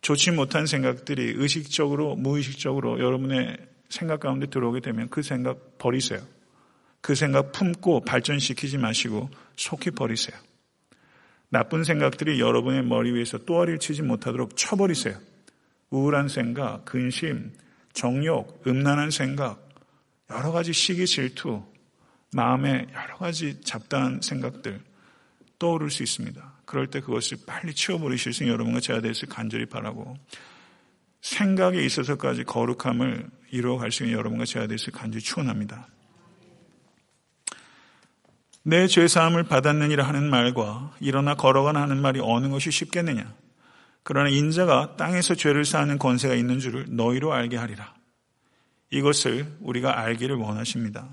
좋지 0.00 0.32
못한 0.32 0.66
생각들이 0.66 1.34
의식적으로 1.36 2.16
무의식적으로 2.16 2.98
여러분의 2.98 3.56
생각 3.88 4.20
가운데 4.20 4.46
들어오게 4.46 4.80
되면 4.80 5.08
그 5.08 5.22
생각 5.22 5.78
버리세요. 5.78 6.20
그 7.00 7.14
생각 7.14 7.52
품고 7.52 8.04
발전시키지 8.04 8.78
마시고 8.78 9.30
속히 9.56 9.92
버리세요. 9.92 10.36
나쁜 11.50 11.84
생각들이 11.84 12.40
여러분의 12.40 12.84
머리 12.84 13.12
위에서 13.12 13.38
또아리를 13.38 13.78
치지 13.78 14.02
못하도록 14.02 14.56
쳐버리세요. 14.56 15.18
우울한 15.90 16.28
생각, 16.28 16.84
근심, 16.84 17.52
정욕, 17.98 18.62
음란한 18.64 19.10
생각, 19.10 19.68
여러 20.30 20.52
가지 20.52 20.72
시기 20.72 21.04
질투, 21.04 21.64
마음에 22.32 22.86
여러 22.94 23.16
가지 23.16 23.60
잡다한 23.60 24.20
생각들 24.22 24.80
떠오를 25.58 25.90
수 25.90 26.04
있습니다. 26.04 26.60
그럴 26.64 26.86
때 26.86 27.00
그것을 27.00 27.38
빨리 27.44 27.74
치워버리실 27.74 28.32
수 28.32 28.44
있는 28.44 28.52
여러분과 28.52 28.78
제가 28.78 29.00
될수 29.00 29.26
간절히 29.26 29.66
바라고 29.66 30.16
생각에 31.22 31.82
있어서까지 31.82 32.44
거룩함을 32.44 33.30
이루어갈 33.50 33.90
수 33.90 34.04
있는 34.04 34.16
여러분과 34.16 34.44
제가 34.44 34.68
되수 34.68 34.92
간절히 34.92 35.20
축원합니다. 35.24 35.88
내 38.62 38.86
죄사함을 38.86 39.42
받았느니라 39.42 40.06
하는 40.06 40.30
말과 40.30 40.94
일어나 41.00 41.34
걸어가나 41.34 41.82
하는 41.82 42.00
말이 42.00 42.20
어느 42.22 42.48
것이 42.48 42.70
쉽겠느냐. 42.70 43.34
그러나 44.02 44.28
인자가 44.28 44.96
땅에서 44.96 45.34
죄를 45.34 45.64
사하는 45.64 45.98
권세가 45.98 46.34
있는 46.34 46.60
줄을 46.60 46.86
너희로 46.88 47.32
알게 47.32 47.56
하리라. 47.56 47.94
이것을 48.90 49.46
우리가 49.60 49.98
알기를 49.98 50.36
원하십니다. 50.36 51.08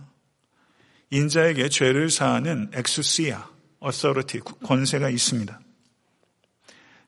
인자에게 1.10 1.70
죄를 1.70 2.10
사하는 2.10 2.72
엑수시아, 2.74 3.48
어서리티, 3.80 4.40
권세가 4.40 5.10
있습니다. 5.10 5.60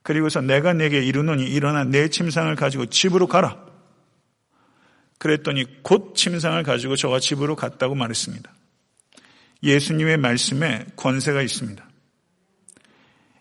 그리고서 0.04 0.42
내가 0.42 0.74
내게 0.74 1.04
이르노니 1.04 1.44
일어나 1.46 1.84
내 1.84 2.10
침상을 2.10 2.54
가지고 2.56 2.86
집으로 2.86 3.28
가라. 3.28 3.66
그랬더니 5.18 5.66
곧 5.84 6.16
침상을 6.16 6.62
가지고 6.64 6.96
저가 6.96 7.20
집으로 7.20 7.56
갔다고 7.56 7.96
말했습니다. 7.96 8.54
예수님의 9.64 10.18
말씀에 10.18 10.86
권세가 10.96 11.42
있습니다. 11.42 11.88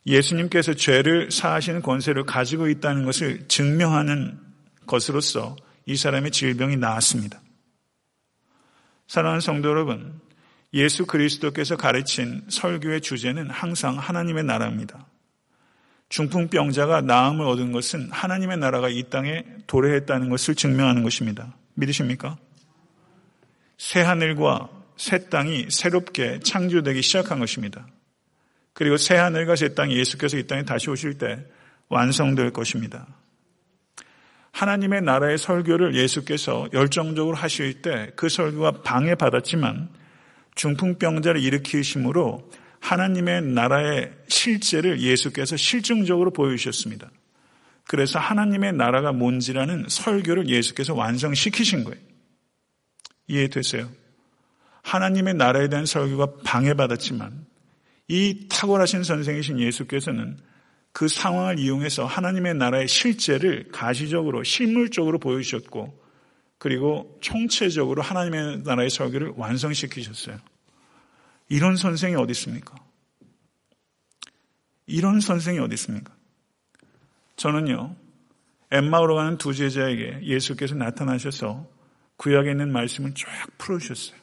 예수님께서 0.07 0.75
죄를 0.75 1.31
사하시는 1.31 1.83
권세를 1.83 2.25
가지고 2.25 2.69
있다는 2.69 3.05
것을 3.05 3.49
증명하는 3.49 4.39
것으로서 4.87 5.57
이 5.85 5.97
사람의 5.97 6.31
질병이 6.31 6.77
나았습니다. 6.77 7.41
사랑하는 9.09 9.41
성도 9.41 9.69
여러분, 9.69 10.21
예수 10.75 11.07
그리스도께서 11.07 11.77
가르친 11.77 12.45
설교의 12.49 13.01
주제는 13.01 13.51
항상 13.51 13.99
하나님의 13.99 14.45
나라입니다. 14.45 15.07
중풍병자가 16.09 17.01
나음을 17.01 17.45
얻은 17.47 17.73
것은 17.73 18.11
하나님의 18.11 18.59
나라가 18.59 18.89
이 18.89 19.05
땅에 19.05 19.45
도래했다는 19.67 20.29
것을 20.29 20.55
증명하는 20.55 21.03
것입니다. 21.03 21.55
믿으십니까? 21.75 22.37
새 23.77 24.03
하늘과 24.03 24.69
새 24.97 25.29
땅이 25.29 25.67
새롭게 25.71 26.41
창조되기 26.41 27.03
시작한 27.03 27.39
것입니다. 27.39 27.87
그리고 28.77 28.99
새 28.99 29.17
하늘과 29.17 29.57
새 29.57 29.75
땅이 29.75 29.97
예수께서 29.97 30.37
이 30.37 30.47
땅에 30.47 30.63
다시 30.63 30.91
오실 30.91 31.17
때 31.17 31.43
완성될 31.89 32.53
것입니다. 32.53 33.07
하나님의 34.53 35.01
나라의 35.01 35.39
설교를 35.39 35.95
예수께서 35.95 36.69
열정적으로 36.75 37.37
하실 37.37 37.81
때 37.81 38.13
그 38.17 38.29
설교가 38.29 38.83
방해받았지만 38.83 39.89
중풍병자를 40.57 41.41
일으키심으로 41.43 42.51
하나님의 42.81 43.45
나라의 43.45 44.13
실제를 44.29 45.01
예수께서 45.01 45.57
실증적으로 45.57 46.31
보여주셨습니다. 46.31 47.11
그래서 47.87 48.19
하나님의 48.19 48.75
나라가 48.75 49.11
뭔지라는 49.11 49.87
설교를 49.89 50.51
예수께서 50.51 50.93
완성시키신 50.93 51.85
거예요. 51.85 52.01
이해됐어요? 53.27 53.89
하나님의 54.83 55.33
나라에 55.33 55.69
대한 55.69 55.87
설교가 55.87 56.43
방해받았지만 56.45 57.56
이 58.09 58.47
탁월하신 58.49 59.03
선생이신 59.03 59.61
예수께서는 59.61 60.39
그 60.93 61.09
상황을 61.09 61.59
이용해서 61.59 62.07
하나님의 62.07 62.55
나라의 62.55 62.89
실제를 62.89 63.69
가시적으로 63.71 64.43
실물적으로 64.45 65.19
보여주셨고 65.19 66.07
그리고 66.59 67.19
총체적으로 67.21 68.03
하나님의 68.03 68.63
나라의 68.65 68.89
설교를 68.91 69.35
완성시키셨어요. 69.37 70.39
이런 71.49 71.77
선생이 71.77 72.15
어디 72.17 72.31
있습니까? 72.33 72.75
이런 74.87 75.21
선생이 75.21 75.59
어디 75.59 75.75
있습니까? 75.75 76.15
저는요, 77.37 77.95
엠마오로 78.71 79.17
가는 79.17 79.37
두 79.37 79.53
제자에게 79.53 80.21
예수께서 80.23 80.75
나타나셔서 80.75 81.69
구약에 82.17 82.53
있는 82.53 82.73
말씀을 82.73 83.15
쫙 83.15 83.29
풀어주셨어요. 83.59 84.19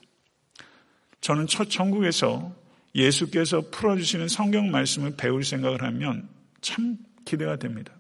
저는 1.22 1.48
첫 1.48 1.70
천국에서 1.70 2.54
예수께서 2.96 3.70
풀어주시는 3.72 4.28
성경 4.28 4.72
말씀을 4.72 5.14
배울 5.18 5.44
생각을 5.44 5.82
하면 5.84 6.30
참 6.62 6.98
기대가 7.26 7.56
됩니다. 7.58 7.94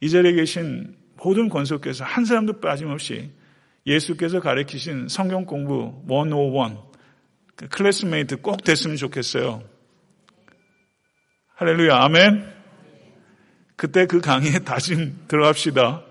이 0.00 0.08
자리에 0.08 0.32
계신 0.32 0.96
모든 1.16 1.48
권속께서 1.48 2.04
한 2.04 2.24
사람도 2.24 2.60
빠짐없이 2.60 3.30
예수께서 3.86 4.40
가르치신 4.40 5.08
성경 5.08 5.44
공부 5.44 6.02
101그 6.06 7.68
classmate 7.70 8.40
꼭 8.40 8.64
됐으면 8.64 8.96
좋겠어요. 8.96 9.62
할렐루야, 11.54 11.96
아멘. 11.96 12.60
그때 13.76 14.06
그 14.06 14.20
강의에 14.20 14.60
다시 14.64 15.12
들어갑시다. 15.28 16.04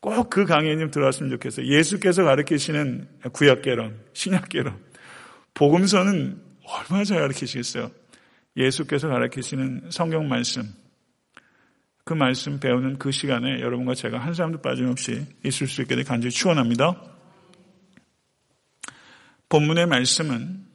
꼭 0.00 0.30
그 0.30 0.44
강의에 0.44 0.78
좀 0.78 0.90
들어왔으면 0.90 1.30
좋겠어요. 1.32 1.66
예수께서 1.66 2.22
가르치시는 2.22 3.08
구약계론, 3.32 3.98
신약계론. 4.12 4.78
복음서는 5.54 6.45
얼마나 6.66 7.04
잘 7.04 7.20
가르치시겠어요? 7.20 7.90
예수께서 8.56 9.08
가르치시는 9.08 9.90
성경 9.90 10.28
말씀. 10.28 10.74
그 12.04 12.14
말씀 12.14 12.60
배우는 12.60 12.98
그 12.98 13.10
시간에 13.10 13.60
여러분과 13.60 13.94
제가 13.94 14.18
한 14.18 14.32
사람도 14.32 14.62
빠짐없이 14.62 15.26
있을 15.44 15.66
수 15.66 15.82
있게 15.82 15.96
되 15.96 16.02
간절히 16.02 16.32
축원합니다. 16.32 17.02
본문의 19.48 19.86
말씀은 19.86 20.66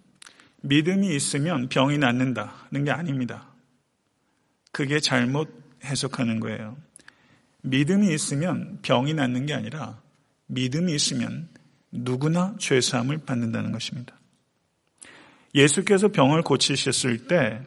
믿음이 0.62 1.15
있으면 1.15 1.69
병이 1.69 1.97
낫는다는 1.97 2.84
게 2.84 2.91
아닙니다. 2.91 3.47
그게 4.71 4.99
잘못 4.99 5.49
해석하는 5.84 6.39
거예요. 6.39 6.77
믿음이 7.63 8.13
있으면 8.13 8.80
병이 8.82 9.13
낫는 9.13 9.45
게 9.45 9.54
아니라 9.54 10.01
믿음이 10.47 10.93
있으면 10.93 11.49
누구나 11.91 12.56
죄사함을 12.60 13.19
받는다는 13.25 13.71
것입니다. 13.71 14.21
예수께서 15.56 16.10
병을 16.10 16.42
고치셨을 16.44 17.28
때 17.28 17.62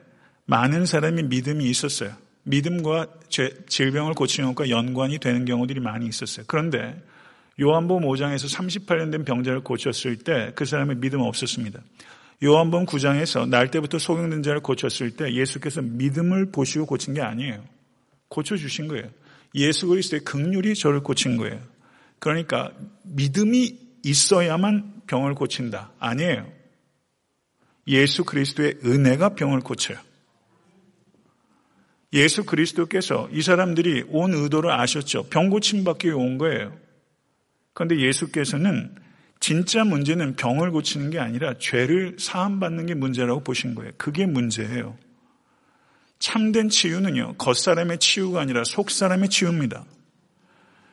많은 0.47 0.87
사람이 0.87 1.25
믿음이 1.25 1.65
있었어요. 1.69 2.13
믿음과 2.45 3.07
죄, 3.29 3.51
질병을 3.69 4.15
고치는 4.15 4.55
것과 4.55 4.71
연관이 4.71 5.19
되는 5.19 5.45
경우들이 5.45 5.81
많이 5.81 6.07
있었어요. 6.07 6.45
그런데 6.47 7.03
요한복음 7.61 8.07
5장에서 8.09 8.53
38년 8.55 9.13
된 9.13 9.25
병자를 9.25 9.63
고쳤을 9.63 10.17
때 10.17 10.53
그 10.55 10.65
사람의 10.65 10.97
믿음 10.97 11.21
없었습니다. 11.21 11.81
요한복음 12.43 12.87
9장에서 12.87 13.49
날 13.49 13.71
때부터 13.71 13.99
소경된 13.99 14.43
자를 14.43 14.61
고쳤을 14.61 15.13
때 15.13 15.33
예수께서 15.33 15.81
믿음을 15.83 16.51
보시고 16.51 16.85
고친 16.87 17.15
게 17.15 17.23
아니에요. 17.23 17.65
고쳐 18.29 18.57
주신 18.57 18.89
거예요. 18.89 19.09
예수 19.55 19.87
그리스도의 19.87 20.25
극률이 20.25 20.75
저를 20.75 21.03
고친 21.03 21.37
거예요. 21.37 21.61
그러니까 22.19 22.73
믿음이 23.05 23.79
있어야만 24.03 25.03
병을 25.07 25.35
고친다. 25.35 25.93
아니에요. 25.99 26.47
예수 27.87 28.25
그리스도의 28.25 28.79
은혜가 28.85 29.31
병을 29.35 29.61
고쳐요. 29.61 29.99
예수 32.13 32.45
그리스도께서 32.45 33.29
이 33.33 33.43
사람들이 33.43 34.05
온 34.09 34.35
의도를 34.35 34.71
아셨죠. 34.71 35.25
병 35.25 35.51
고침 35.51 35.83
받기 35.85 36.07
위해 36.09 36.17
온 36.17 36.39
거예요. 36.39 36.73
그런데 37.73 37.99
예수께서는 37.99 38.95
진짜 39.41 39.85
문제는 39.85 40.37
병을 40.37 40.71
고치는 40.71 41.11
게 41.11 41.19
아니라 41.19 41.55
죄를 41.59 42.17
사함받는 42.19 42.87
게 42.87 42.95
문제라고 42.95 43.43
보신 43.43 43.75
거예요. 43.75 43.93
그게 43.99 44.27
문제예요. 44.27 44.97
참된 46.19 46.71
치유는요, 46.71 47.35
겉사람의 47.37 47.99
치유가 47.99 48.41
아니라 48.41 48.65
속사람의 48.65 49.29
치유입니다. 49.29 49.85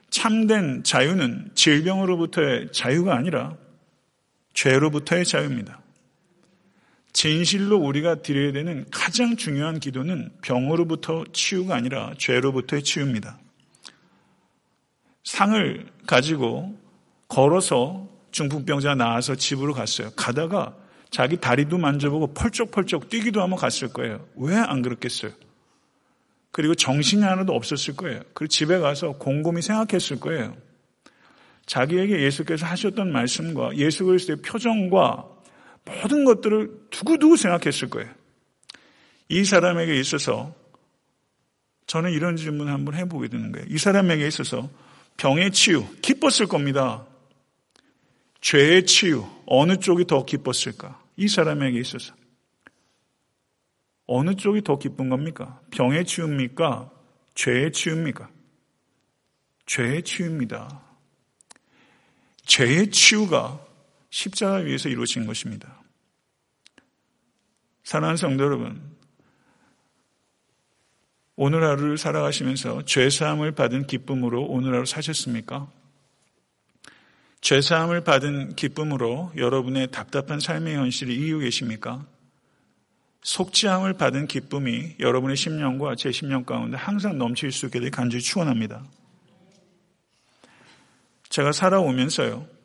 참된 0.10 0.84
자유는 0.84 1.52
질병으로부터의 1.56 2.74
자유가 2.74 3.16
아니라 3.16 3.56
죄로부터의 4.54 5.24
자유입니다. 5.24 5.80
진실로 7.14 7.78
우리가 7.78 8.22
드려야 8.22 8.52
되는 8.52 8.86
가장 8.92 9.36
중요한 9.36 9.80
기도는 9.80 10.32
병으로부터 10.42 11.26
치유가 11.34 11.76
아니라 11.76 12.14
죄로부터의 12.18 12.84
치유입니다. 12.84 13.38
상을 15.24 15.86
가지고 16.08 16.78
걸어서 17.28 18.08
중풍병자 18.32 18.96
나와서 18.96 19.36
집으로 19.36 19.74
갔어요. 19.74 20.12
가다가 20.16 20.76
자기 21.10 21.38
다리도 21.38 21.78
만져보고 21.78 22.34
펄쩍펄쩍 22.34 23.10
뛰기도 23.10 23.42
하면 23.42 23.58
갔을 23.58 23.90
거예요. 23.92 24.26
왜 24.36 24.56
안 24.56 24.82
그렇겠어요? 24.82 25.32
그리고 26.52 26.76
정신이 26.76 27.24
하나도 27.24 27.54
없었을 27.54 27.96
거예요. 27.96 28.22
그리고 28.34 28.48
집에 28.48 28.78
가서 28.80 29.14
곰곰이 29.14 29.62
생각했을 29.62 30.20
거예요. 30.20 30.56
자기에게 31.66 32.22
예수께서 32.22 32.66
하셨던 32.66 33.12
말씀과 33.12 33.76
예수 33.78 34.06
그리스도의 34.06 34.42
표정과 34.42 35.28
모든 35.86 36.26
것들을 36.26 36.88
두고두고 36.90 37.36
생각했을 37.36 37.90
거예요. 37.90 38.10
이 39.30 39.46
사람에게 39.46 40.00
있어서 40.00 40.54
저는 41.88 42.12
이런 42.12 42.38
질문을 42.38 42.72
한번 42.72 42.96
해보게 42.96 43.28
되는 43.28 43.52
거예요. 43.52 43.66
이 43.70 43.78
사람에게 43.78 44.28
있어서 44.28 44.70
병의 45.18 45.52
치유, 45.52 45.86
기뻤을 46.02 46.48
겁니다. 46.48 47.06
죄의 48.42 48.86
치유, 48.86 49.26
어느 49.46 49.78
쪽이 49.78 50.06
더 50.06 50.26
기뻤을까? 50.26 51.02
이 51.18 51.28
사람에게 51.28 51.80
있어서. 51.80 52.14
어느 54.08 54.36
쪽이 54.36 54.62
더 54.64 54.78
기쁜 54.78 55.10
겁니까? 55.10 55.62
병의 55.72 56.06
치유입니까? 56.06 56.92
죄의 57.36 57.72
치유입니까? 57.72 58.30
죄의 59.66 60.04
치유입니다. 60.04 60.82
죄의 62.46 62.92
치유가 62.92 63.66
십자가 64.12 64.58
위에서 64.58 64.90
이루어진 64.90 65.26
것입니다. 65.26 65.82
사랑하는 67.84 68.18
성도 68.18 68.44
여러분, 68.44 68.80
오늘 71.36 71.64
하루를 71.64 71.98
살아가시면서 71.98 72.86
죄사함을 72.86 73.54
받은 73.54 73.88
기쁨으로 73.88 74.46
오늘 74.46 74.76
하루 74.76 74.86
사셨습니까? 74.86 75.72
죄사함을 77.40 78.04
받은 78.04 78.56
기쁨으로 78.56 79.32
여러분의 79.36 79.90
답답한 79.90 80.40
삶의 80.40 80.76
현실을 80.76 81.12
이기고 81.12 81.40
계십니까? 81.40 82.06
속죄함을 83.24 83.94
받은 83.94 84.28
기쁨이 84.28 84.96
여러분의 85.00 85.38
심령과 85.38 85.96
제 85.96 86.12
심령 86.12 86.44
가운데 86.44 86.76
항상 86.78 87.18
넘칠 87.18 87.52
수 87.52 87.68
있게 87.68 87.80
되 87.80 87.90
간절히 87.90 88.22
축원합니다. 88.22 88.84
제가 91.30 91.52
살아오면서요. 91.52 92.61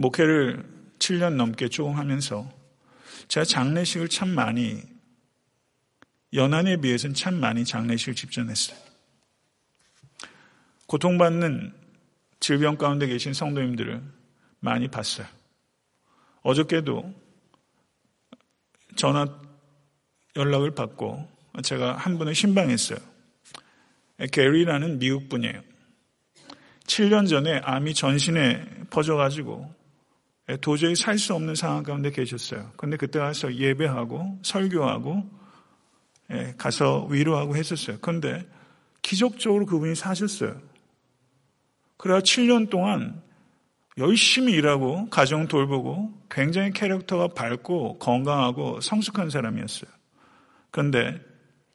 목회를 0.00 0.64
7년 0.98 1.34
넘게 1.34 1.68
조금 1.68 1.96
하면서 1.96 2.50
제가 3.28 3.44
장례식을 3.44 4.08
참 4.08 4.30
많이 4.30 4.82
연한에 6.32 6.78
비해서는 6.78 7.12
참 7.12 7.34
많이 7.34 7.66
장례식을 7.66 8.14
집전했어요. 8.14 8.78
고통받는 10.86 11.74
질병 12.40 12.78
가운데 12.78 13.06
계신 13.08 13.34
성도님들을 13.34 14.02
많이 14.60 14.88
봤어요. 14.88 15.26
어저께도 16.44 17.14
전화 18.96 19.26
연락을 20.34 20.70
받고 20.70 21.28
제가 21.62 21.96
한 21.96 22.16
분을 22.16 22.34
신방했어요. 22.34 22.98
게리라는 24.32 24.98
미국 24.98 25.28
분이에요. 25.28 25.62
7년 26.86 27.28
전에 27.28 27.58
암이 27.58 27.92
전신에 27.92 28.86
퍼져가지고 28.88 29.79
도저히 30.60 30.94
살 30.94 31.18
수 31.18 31.34
없는 31.34 31.54
상황 31.54 31.82
가운데 31.82 32.10
계셨어요. 32.10 32.72
근데 32.76 32.96
그때 32.96 33.18
가서 33.18 33.54
예배하고 33.54 34.38
설교하고 34.42 35.28
가서 36.56 37.06
위로하고 37.06 37.56
했었어요. 37.56 37.98
그런데 38.00 38.46
기적적으로 39.02 39.66
그분이 39.66 39.94
사셨어요. 39.94 40.60
그래야 41.96 42.20
7년 42.20 42.70
동안 42.70 43.22
열심히 43.98 44.54
일하고 44.54 45.10
가정 45.10 45.46
돌보고 45.46 46.12
굉장히 46.30 46.72
캐릭터가 46.72 47.28
밝고 47.28 47.98
건강하고 47.98 48.80
성숙한 48.80 49.28
사람이었어요. 49.28 49.90
그런데 50.70 51.20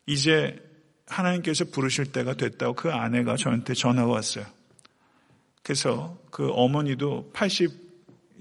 이제 0.08 0.60
하나님께서 1.08 1.66
부르실 1.66 2.12
때가 2.12 2.34
됐다고 2.34 2.74
그 2.74 2.92
아내가 2.92 3.36
저한테 3.36 3.76
전화가 3.76 4.12
왔어요. 4.12 4.46
그래서 5.62 6.18
그 6.32 6.50
어머니도 6.52 7.30
80 7.34 7.85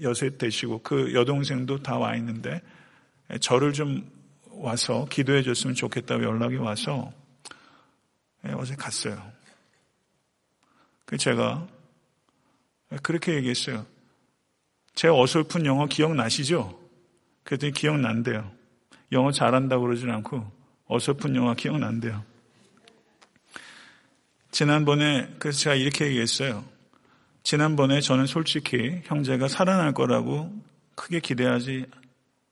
여세 0.01 0.37
되시고 0.37 0.81
그 0.83 1.13
여동생도 1.13 1.81
다 1.83 1.97
와 1.97 2.15
있는데 2.15 2.61
저를 3.39 3.73
좀 3.73 4.09
와서 4.51 5.05
기도해 5.09 5.43
줬으면 5.43 5.75
좋겠다고 5.75 6.23
연락이 6.23 6.55
와서 6.57 7.11
어제 8.53 8.75
갔어요. 8.75 9.31
그 11.05 11.17
제가 11.17 11.67
그렇게 13.01 13.35
얘기했어요. 13.35 13.85
제 14.93 15.07
어설픈 15.07 15.65
영어 15.65 15.87
기억나시죠? 15.87 16.79
그랬더니 17.43 17.73
기억난대요. 17.73 18.51
영어 19.11 19.31
잘한다고 19.31 19.83
그러진 19.83 20.09
않고 20.09 20.49
어설픈 20.87 21.35
영어 21.35 21.53
기억난대요. 21.53 22.23
지난번에 24.51 25.35
그래서 25.37 25.59
제가 25.59 25.75
이렇게 25.75 26.05
얘기했어요. 26.07 26.63
지난번에 27.45 28.01
저는 28.01 28.25
솔직히 28.25 29.03
형제가 29.03 29.47
살아날 29.47 29.93
거라고 29.93 30.51
크게 30.95 31.19
기대하지 31.19 31.85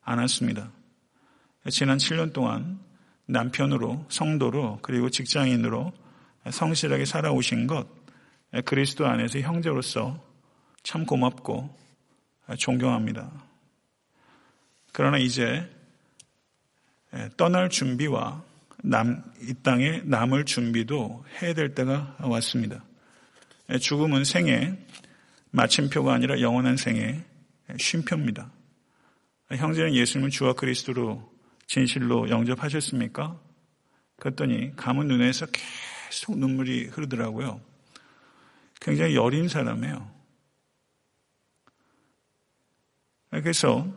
않았습니다. 0.04 0.70
지난 1.72 1.98
7년 1.98 2.32
동안 2.32 2.80
남편으로, 3.26 4.06
성도로, 4.10 4.78
그리고 4.84 5.10
직장인으로 5.10 5.92
성실하게 6.48 7.06
살아오신 7.06 7.66
것, 7.66 7.88
그리스도 8.66 9.08
안에서 9.08 9.40
형제로서 9.40 10.24
참 10.84 11.08
고맙고 11.08 11.76
존경합니다. 12.60 13.32
그러나 14.92 15.18
이제 15.18 15.68
떠날 17.36 17.70
준비와 17.70 18.44
남, 18.84 19.24
이 19.42 19.56
땅에 19.64 20.04
남을 20.06 20.46
준비도 20.46 21.26
해야 21.42 21.56
될 21.56 21.74
때가 21.74 22.18
왔습니다. 22.20 22.84
죽음은 23.80 24.24
생애, 24.24 24.78
마침표가 25.52 26.14
아니라 26.14 26.42
영원한 26.42 26.78
생애, 26.78 27.24
쉼표입니다. 27.78 28.52
형제는 29.52 29.94
예수님을 29.94 30.30
주와 30.32 30.54
그리스도로 30.54 31.32
진실로 31.68 32.30
영접하셨습니까? 32.30 33.40
그랬더니 34.18 34.76
감은 34.76 35.08
눈에서 35.08 35.48
계속 36.10 36.38
눈물이 36.38 36.86
흐르더라고요. 36.88 37.62
굉장히 38.82 39.16
여린 39.16 39.48
사람이에요. 39.48 40.12
그래서 43.32 43.88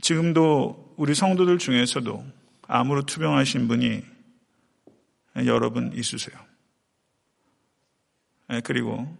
지금도 0.00 0.94
우리 0.96 1.14
성도들 1.14 1.58
중에서도 1.58 2.24
암으로 2.66 3.06
투병하신 3.06 3.68
분이 3.68 4.02
여러 5.46 5.70
분 5.70 5.92
있으세요. 5.92 6.51
그리고 8.60 9.16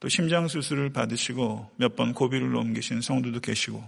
또 0.00 0.08
심장 0.08 0.48
수술을 0.48 0.90
받으시고 0.90 1.70
몇 1.76 1.94
번 1.96 2.12
고비를 2.14 2.52
넘기신 2.52 3.00
성도도 3.02 3.40
계시고 3.40 3.82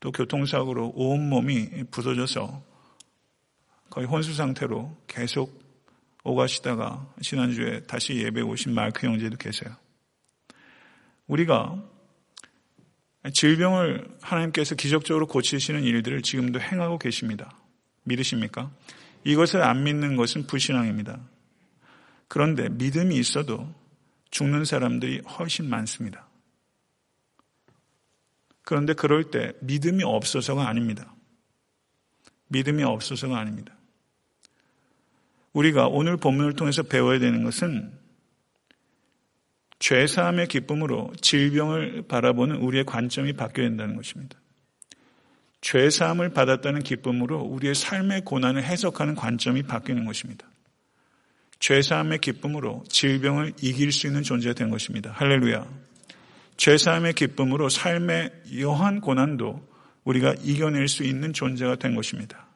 또 0.00 0.10
교통사고로 0.10 0.94
온 0.96 1.28
몸이 1.28 1.84
부서져서 1.90 2.62
거의 3.90 4.06
혼수 4.06 4.34
상태로 4.34 4.96
계속 5.06 5.62
오가시다가 6.24 7.06
지난주에 7.20 7.80
다시 7.84 8.16
예배 8.16 8.40
오신 8.40 8.74
마크 8.74 9.06
형제도 9.06 9.36
계세요. 9.36 9.74
우리가 11.26 11.80
질병을 13.32 14.16
하나님께서 14.20 14.74
기적적으로 14.74 15.26
고치시는 15.26 15.84
일들을 15.84 16.22
지금도 16.22 16.60
행하고 16.60 16.98
계십니다. 16.98 17.56
믿으십니까? 18.04 18.72
이것을 19.24 19.62
안 19.62 19.84
믿는 19.84 20.16
것은 20.16 20.46
불신앙입니다. 20.46 21.20
그런데 22.26 22.68
믿음이 22.70 23.16
있어도 23.16 23.72
죽는 24.32 24.64
사람들이 24.64 25.20
훨씬 25.20 25.68
많습니다. 25.70 26.26
그런데 28.62 28.94
그럴 28.94 29.30
때 29.30 29.52
믿음이 29.60 30.02
없어서가 30.02 30.66
아닙니다. 30.66 31.14
믿음이 32.48 32.82
없어서가 32.82 33.38
아닙니다. 33.38 33.74
우리가 35.52 35.86
오늘 35.86 36.16
본문을 36.16 36.54
통해서 36.54 36.82
배워야 36.82 37.18
되는 37.18 37.44
것은 37.44 37.92
죄사함의 39.78 40.48
기쁨으로 40.48 41.12
질병을 41.20 42.04
바라보는 42.08 42.56
우리의 42.56 42.84
관점이 42.84 43.34
바뀌어야 43.34 43.68
된다는 43.68 43.96
것입니다. 43.96 44.38
죄사함을 45.60 46.30
받았다는 46.30 46.82
기쁨으로 46.82 47.40
우리의 47.40 47.74
삶의 47.74 48.24
고난을 48.24 48.62
해석하는 48.64 49.14
관점이 49.14 49.64
바뀌는 49.64 50.04
것입니다. 50.06 50.46
죄사함의 51.62 52.18
기쁨으로 52.18 52.82
질병을 52.88 53.52
이길 53.62 53.92
수 53.92 54.08
있는 54.08 54.24
존재가 54.24 54.54
된 54.54 54.68
것입니다. 54.68 55.12
할렐루야. 55.12 55.64
죄사함의 56.56 57.12
기쁨으로 57.14 57.68
삶의 57.68 58.32
여한 58.58 59.00
고난도 59.00 59.64
우리가 60.02 60.34
이겨낼 60.42 60.88
수 60.88 61.04
있는 61.04 61.32
존재가 61.32 61.76
된 61.76 61.94
것입니다. 61.94 62.48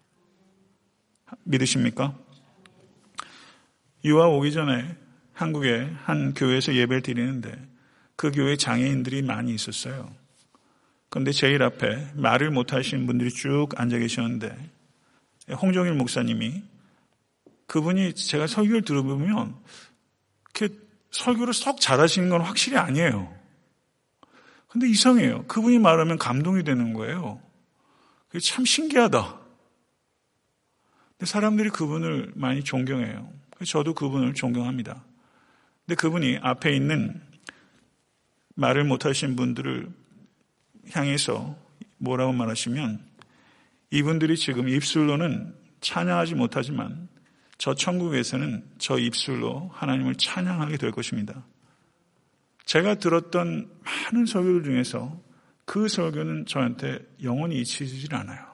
믿으십니까? 1.44 2.18
유아 4.04 4.26
오기 4.26 4.50
전에 4.50 4.96
한국의 5.34 5.88
한 6.02 6.34
교회에서 6.34 6.74
예배를 6.74 7.02
드리는데 7.02 7.52
그 8.16 8.32
교회 8.32 8.56
장애인들이 8.56 9.22
많이 9.22 9.54
있었어요. 9.54 10.12
그런데 11.10 11.30
제일 11.30 11.62
앞에 11.62 12.08
말을 12.16 12.50
못하시는 12.50 13.06
분들이 13.06 13.30
쭉 13.30 13.68
앉아 13.76 13.98
계셨는데 13.98 14.52
홍종일 15.62 15.92
목사님이 15.94 16.64
그분이 17.66 18.14
제가 18.14 18.46
설교를 18.46 18.82
들어보면 18.82 19.56
이렇게 20.54 20.74
설교를 21.10 21.54
썩 21.54 21.80
잘하시는 21.80 22.28
건 22.28 22.42
확실히 22.42 22.76
아니에요. 22.76 23.34
근데 24.68 24.88
이상해요. 24.88 25.44
그분이 25.46 25.78
말하면 25.78 26.18
감동이 26.18 26.62
되는 26.62 26.92
거예요. 26.92 27.40
그게 28.28 28.40
참 28.40 28.64
신기하다. 28.64 29.40
근데 31.12 31.26
사람들이 31.26 31.70
그분을 31.70 32.32
많이 32.34 32.62
존경해요. 32.62 33.32
저도 33.64 33.94
그분을 33.94 34.34
존경합니다. 34.34 35.02
근데 35.86 35.94
그분이 35.94 36.38
앞에 36.42 36.74
있는 36.76 37.22
말을 38.54 38.84
못하신 38.84 39.36
분들을 39.36 39.88
향해서 40.92 41.56
뭐라고 41.98 42.32
말하시면 42.32 43.00
이분들이 43.90 44.36
지금 44.36 44.68
입술로는 44.68 45.54
찬양하지 45.80 46.34
못하지만 46.34 47.08
저 47.58 47.74
천국에서는 47.74 48.64
저 48.78 48.98
입술로 48.98 49.70
하나님을 49.72 50.16
찬양하게 50.16 50.76
될 50.76 50.90
것입니다. 50.90 51.46
제가 52.64 52.96
들었던 52.96 53.70
많은 53.80 54.26
설교들 54.26 54.64
중에서 54.64 55.20
그 55.64 55.88
설교는 55.88 56.46
저한테 56.46 56.98
영원히 57.22 57.60
잊히질 57.60 58.14
않아요. 58.14 58.44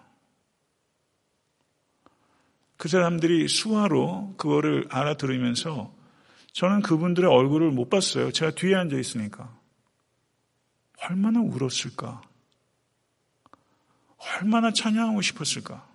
그 2.77 2.89
사람들이 2.89 3.49
수화로 3.49 4.35
그거를 4.37 4.87
알아들으면서 4.91 5.95
저는 6.53 6.83
그분들의 6.83 7.31
얼굴을 7.31 7.71
못 7.71 7.89
봤어요. 7.89 8.33
제가 8.33 8.53
뒤에 8.53 8.75
앉아 8.75 8.97
있으니까. 8.99 9.57
얼마나 11.09 11.41
울었을까? 11.41 12.23
얼마나 14.41 14.73
찬양하고 14.73 15.23
싶었을까? 15.23 15.92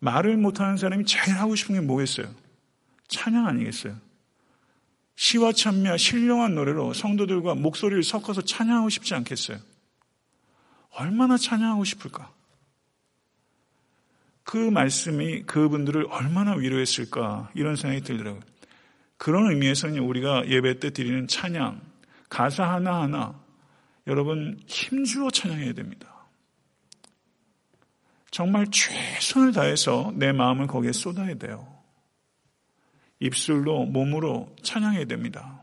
말을 0.00 0.36
못하는 0.36 0.76
사람이 0.76 1.04
제일 1.04 1.36
하고 1.38 1.54
싶은 1.54 1.74
게 1.74 1.80
뭐겠어요? 1.80 2.28
찬양 3.08 3.46
아니겠어요? 3.46 3.96
시와 5.16 5.52
찬미와 5.52 5.96
신령한 5.96 6.54
노래로 6.54 6.94
성도들과 6.94 7.56
목소리를 7.56 8.02
섞어서 8.04 8.42
찬양하고 8.42 8.88
싶지 8.88 9.14
않겠어요? 9.14 9.58
얼마나 10.90 11.36
찬양하고 11.36 11.84
싶을까? 11.84 12.32
그 14.44 14.56
말씀이 14.56 15.42
그분들을 15.42 16.06
얼마나 16.10 16.54
위로했을까 16.54 17.50
이런 17.54 17.76
생각이 17.76 18.02
들더라고요. 18.02 18.40
그런 19.16 19.50
의미에서는 19.50 19.98
우리가 19.98 20.48
예배 20.48 20.78
때 20.78 20.90
드리는 20.90 21.26
찬양, 21.26 21.80
가사 22.28 22.72
하나하나 22.72 23.38
여러분 24.06 24.58
힘주어 24.66 25.30
찬양해야 25.30 25.74
됩니다. 25.74 26.17
정말 28.30 28.66
최선을 28.70 29.52
다해서 29.52 30.12
내 30.14 30.32
마음을 30.32 30.66
거기에 30.66 30.92
쏟아야 30.92 31.34
돼요. 31.34 31.66
입술로 33.20 33.84
몸으로 33.84 34.54
찬양해야 34.62 35.06
됩니다. 35.06 35.62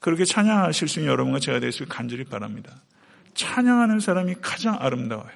그렇게 0.00 0.24
찬양하실 0.24 0.88
수 0.88 1.00
있는 1.00 1.10
여러분과 1.12 1.40
제가 1.40 1.60
되시길 1.60 1.88
간절히 1.88 2.24
바랍니다. 2.24 2.82
찬양하는 3.34 4.00
사람이 4.00 4.36
가장 4.40 4.76
아름다워요. 4.78 5.30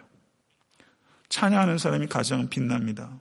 찬양하는 1.29 1.79
사람이 1.79 2.07
가장 2.07 2.49
빛납니다. 2.49 3.19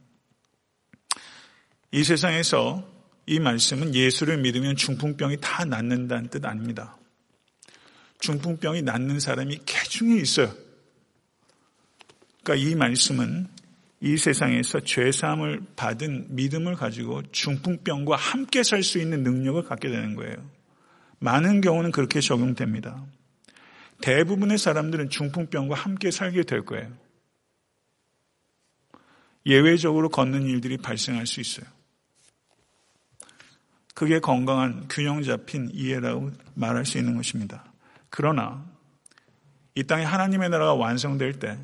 이 1.92 2.04
세상에서 2.04 2.88
이 3.26 3.40
말씀은 3.40 3.96
예수를 3.96 4.38
믿으면 4.38 4.76
중풍병이 4.76 5.38
다 5.42 5.66
낫는다는 5.66 6.30
뜻 6.30 6.46
아닙니다. 6.46 6.98
중풍병이 8.20 8.84
낫는 8.84 9.20
사람이 9.20 9.60
개중에 9.66 10.16
있어요. 10.16 10.54
그러니까 12.48 12.56
이 12.56 12.76
말씀은 12.76 13.50
이 14.00 14.16
세상에서 14.16 14.80
죄사함을 14.80 15.64
받은 15.76 16.28
믿음을 16.30 16.76
가지고 16.76 17.22
중풍병과 17.34 18.16
함께 18.16 18.64
살 18.64 18.84
수 18.84 19.00
있는 19.00 19.24
능력을 19.24 19.62
갖게 19.64 19.90
되는 19.90 20.16
거예요. 20.16 20.50
많은 21.20 21.60
경우는 21.60 21.92
그렇게 21.92 22.22
적용됩니다. 22.22 23.04
대부분의 24.00 24.58
사람들은 24.60 25.10
중풍병과 25.10 25.76
함께 25.76 26.10
살게 26.10 26.44
될 26.44 26.64
거예요. 26.64 26.90
예외적으로 29.46 30.08
걷는 30.08 30.44
일들이 30.44 30.78
발생할 30.78 31.28
수 31.28 31.42
있어요. 31.42 31.66
그게 33.94 34.20
건강한 34.20 34.88
균형 34.90 35.22
잡힌 35.22 35.70
이해라고 35.74 36.32
말할 36.54 36.86
수 36.86 36.98
있는 36.98 37.18
것입니다. 37.18 37.66
그러나 38.10 38.66
이 39.76 39.84
땅에 39.84 40.06
하나님의 40.06 40.50
나라가 40.50 40.76
완성될 40.76 41.40
때 41.40 41.58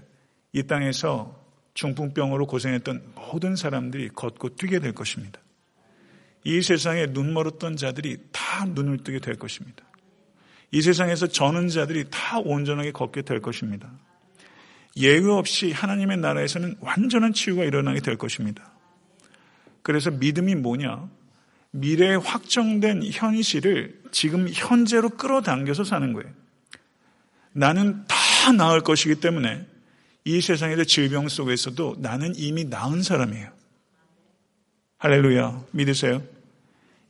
이 0.53 0.63
땅에서 0.63 1.43
중풍병으로 1.73 2.45
고생했던 2.45 3.13
모든 3.15 3.55
사람들이 3.55 4.09
걷고 4.09 4.55
뛰게 4.55 4.79
될 4.79 4.93
것입니다. 4.93 5.39
이 6.43 6.61
세상에 6.61 7.07
눈 7.07 7.33
멀었던 7.33 7.77
자들이 7.77 8.17
다 8.31 8.65
눈을 8.65 8.99
뜨게 8.99 9.19
될 9.19 9.35
것입니다. 9.35 9.83
이 10.71 10.81
세상에서 10.81 11.27
저는 11.27 11.69
자들이 11.69 12.05
다 12.09 12.39
온전하게 12.39 12.91
걷게 12.91 13.23
될 13.23 13.41
것입니다. 13.41 13.91
예외 14.97 15.31
없이 15.31 15.71
하나님의 15.71 16.17
나라에서는 16.17 16.77
완전한 16.79 17.33
치유가 17.33 17.63
일어나게 17.63 18.01
될 18.01 18.17
것입니다. 18.17 18.71
그래서 19.81 20.11
믿음이 20.11 20.55
뭐냐? 20.55 21.09
미래에 21.71 22.15
확정된 22.15 23.03
현실을 23.11 24.01
지금 24.11 24.47
현재로 24.47 25.09
끌어당겨서 25.09 25.83
사는 25.83 26.13
거예요. 26.13 26.29
나는 27.53 28.05
다 28.07 28.51
나을 28.51 28.81
것이기 28.81 29.15
때문에 29.15 29.65
이 30.25 30.41
세상에서 30.41 30.83
질병 30.85 31.27
속에서도 31.27 31.97
나는 31.99 32.33
이미 32.35 32.63
나은 32.63 33.03
사람이에요. 33.03 33.51
할렐루야. 34.97 35.65
믿으세요? 35.71 36.23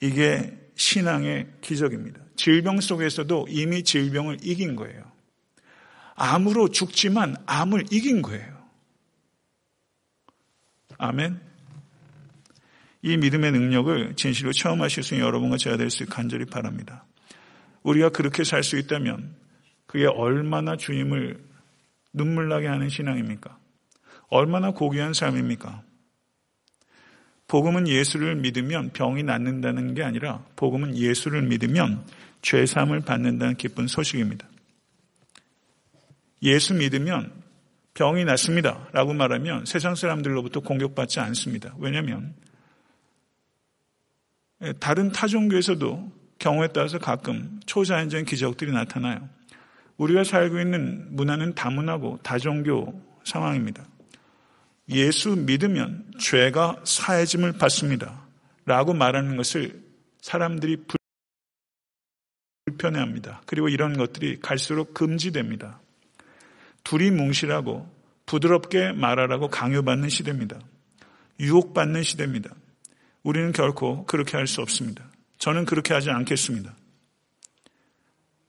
이게 0.02 0.58
신앙의 0.76 1.48
기적입니다. 1.62 2.20
질병 2.36 2.82
속에서도 2.82 3.48
이미 3.50 3.84
질병을 3.84 4.40
이긴 4.42 4.76
거예요. 4.76 5.04
암으로 6.16 6.70
죽지만 6.70 7.36
암을 7.46 7.86
이긴 7.92 8.22
거예요. 8.24 8.54
아멘. 10.98 11.40
이 13.04 13.18
믿음의 13.18 13.52
능력을 13.52 14.16
진실로 14.16 14.54
체험하실 14.54 15.04
수 15.04 15.14
있는 15.14 15.28
여러분과 15.28 15.58
제가 15.58 15.78
될 15.78 15.90
수 15.90 16.06
간절히 16.06 16.46
바랍니다. 16.46 17.06
우리가 17.84 18.10
그렇게 18.10 18.44
살 18.44 18.64
수 18.64 18.78
있다면 18.78 19.36
그게 19.86 20.06
얼마나 20.06 20.78
주님을 20.78 21.44
눈물 22.14 22.48
나게 22.48 22.68
하는 22.68 22.90
신앙입니까? 22.90 23.58
얼마나 24.30 24.72
고귀한 24.72 25.14
삶입니까? 25.14 25.84
복음은 27.48 27.88
예수를 27.88 28.36
믿으면 28.36 28.92
병이 28.94 29.24
낫는다는 29.24 29.94
게 29.94 30.04
아니라 30.04 30.46
복음은 30.56 30.98
예수를 30.98 31.42
믿으면 31.44 32.06
죄삼을 32.42 33.02
받는다는 33.02 33.56
기쁜 33.56 33.88
소식입니다. 33.88 34.48
예수 36.42 36.74
믿으면 36.74 37.32
병이 37.94 38.26
낫습니다. 38.26 38.88
라고 38.92 39.14
말하면 39.14 39.66
세상 39.66 39.96
사람들로부터 39.96 40.62
공격받지 40.62 41.20
않습니다. 41.20 41.76
왜냐하면 41.78 42.34
다른 44.80 45.12
타종교에서도 45.12 46.12
경우에 46.40 46.68
따라서 46.74 46.98
가끔 46.98 47.60
초자연적인 47.66 48.26
기적들이 48.26 48.72
나타나요. 48.72 49.30
우리가 49.98 50.24
살고 50.24 50.60
있는 50.60 51.16
문화는 51.16 51.56
다문화고 51.56 52.20
다종교 52.24 53.02
상황입니다. 53.24 53.86
예수 54.90 55.36
믿으면 55.36 56.12
죄가 56.20 56.82
사해짐을 56.84 57.54
받습니다. 57.54 58.24
라고 58.66 58.94
말하는 58.94 59.38
것을 59.38 59.82
사람들이 60.22 60.86
불편해합니다. 62.66 63.42
그리고 63.46 63.70
이런 63.70 63.98
것들이 63.98 64.40
갈수록 64.40 64.94
금지됩니다. 64.94 65.80
둘이 66.84 67.12
뭉실하고 67.12 67.90
부드럽게 68.26 68.94
말하라고 68.94 69.50
강요받는 69.50 70.10
시대입니다. 70.10 70.60
유혹받는 71.40 72.04
시대입니다. 72.04 72.54
우리는 73.24 73.52
결코 73.52 74.06
그렇게 74.06 74.38
할 74.38 74.48
수 74.48 74.62
없습니다. 74.62 75.04
저는 75.38 75.66
그렇게 75.66 75.94
하지 75.94 76.10
않겠습니다. 76.10 76.74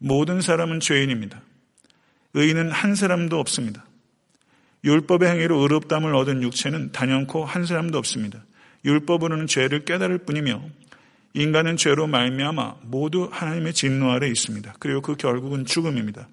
모든 0.04 0.42
사람은 0.42 0.80
죄인입니다. 0.80 1.40
의인은 2.34 2.70
한 2.70 2.94
사람도 2.94 3.40
없습니다. 3.40 3.86
율법의 4.84 5.30
행위로 5.30 5.60
의롭담을 5.60 6.14
얻은 6.14 6.42
육체는 6.42 6.92
단연코 6.92 7.46
한 7.46 7.64
사람도 7.64 7.96
없습니다. 7.96 8.44
율법으로는 8.84 9.46
죄를 9.46 9.86
깨달을 9.86 10.18
뿐이며 10.18 10.62
인간은 11.32 11.78
죄로 11.78 12.06
말미암아 12.06 12.80
모두 12.82 13.30
하나님의 13.32 13.72
진노 13.72 14.10
아래 14.10 14.28
있습니다. 14.28 14.74
그리고 14.78 15.00
그 15.00 15.16
결국은 15.16 15.64
죽음입니다. 15.64 16.28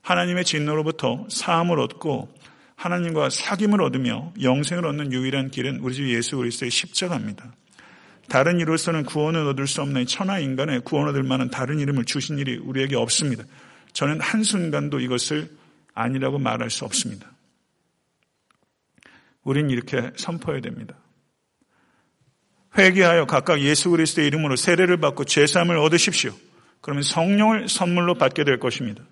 하나님의 0.00 0.44
진노로부터 0.44 1.26
사함을 1.30 1.78
얻고 1.78 2.28
하나님과 2.74 3.28
사귐을 3.28 3.80
얻으며 3.84 4.32
영생을 4.42 4.84
얻는 4.84 5.12
유일한 5.12 5.52
길은 5.52 5.78
우리 5.78 5.94
주 5.94 6.12
예수 6.12 6.38
그리스도의 6.38 6.72
십자가입니다. 6.72 7.52
다른 8.28 8.60
이로서는 8.60 9.04
구원을 9.04 9.46
얻을 9.48 9.66
수 9.66 9.82
없는 9.82 10.06
천하 10.06 10.38
인간의 10.38 10.80
구원 10.84 11.08
얻을 11.08 11.22
만한 11.22 11.50
다른 11.50 11.78
이름을 11.78 12.04
주신 12.04 12.38
일이 12.38 12.56
우리에게 12.56 12.96
없습니다. 12.96 13.44
저는 13.92 14.20
한순간도 14.20 15.00
이것을 15.00 15.50
아니라고 15.94 16.38
말할 16.38 16.70
수 16.70 16.84
없습니다. 16.84 17.30
우린 19.44 19.70
이렇게 19.70 20.10
선포해야 20.16 20.60
됩니다. 20.60 20.94
회개하여 22.78 23.26
각각 23.26 23.60
예수 23.60 23.90
그리스도의 23.90 24.28
이름으로 24.28 24.56
세례를 24.56 24.96
받고 24.96 25.24
죄사함을 25.24 25.76
얻으십시오. 25.76 26.32
그러면 26.80 27.02
성령을 27.02 27.68
선물로 27.68 28.14
받게 28.14 28.44
될 28.44 28.58
것입니다. 28.58 29.02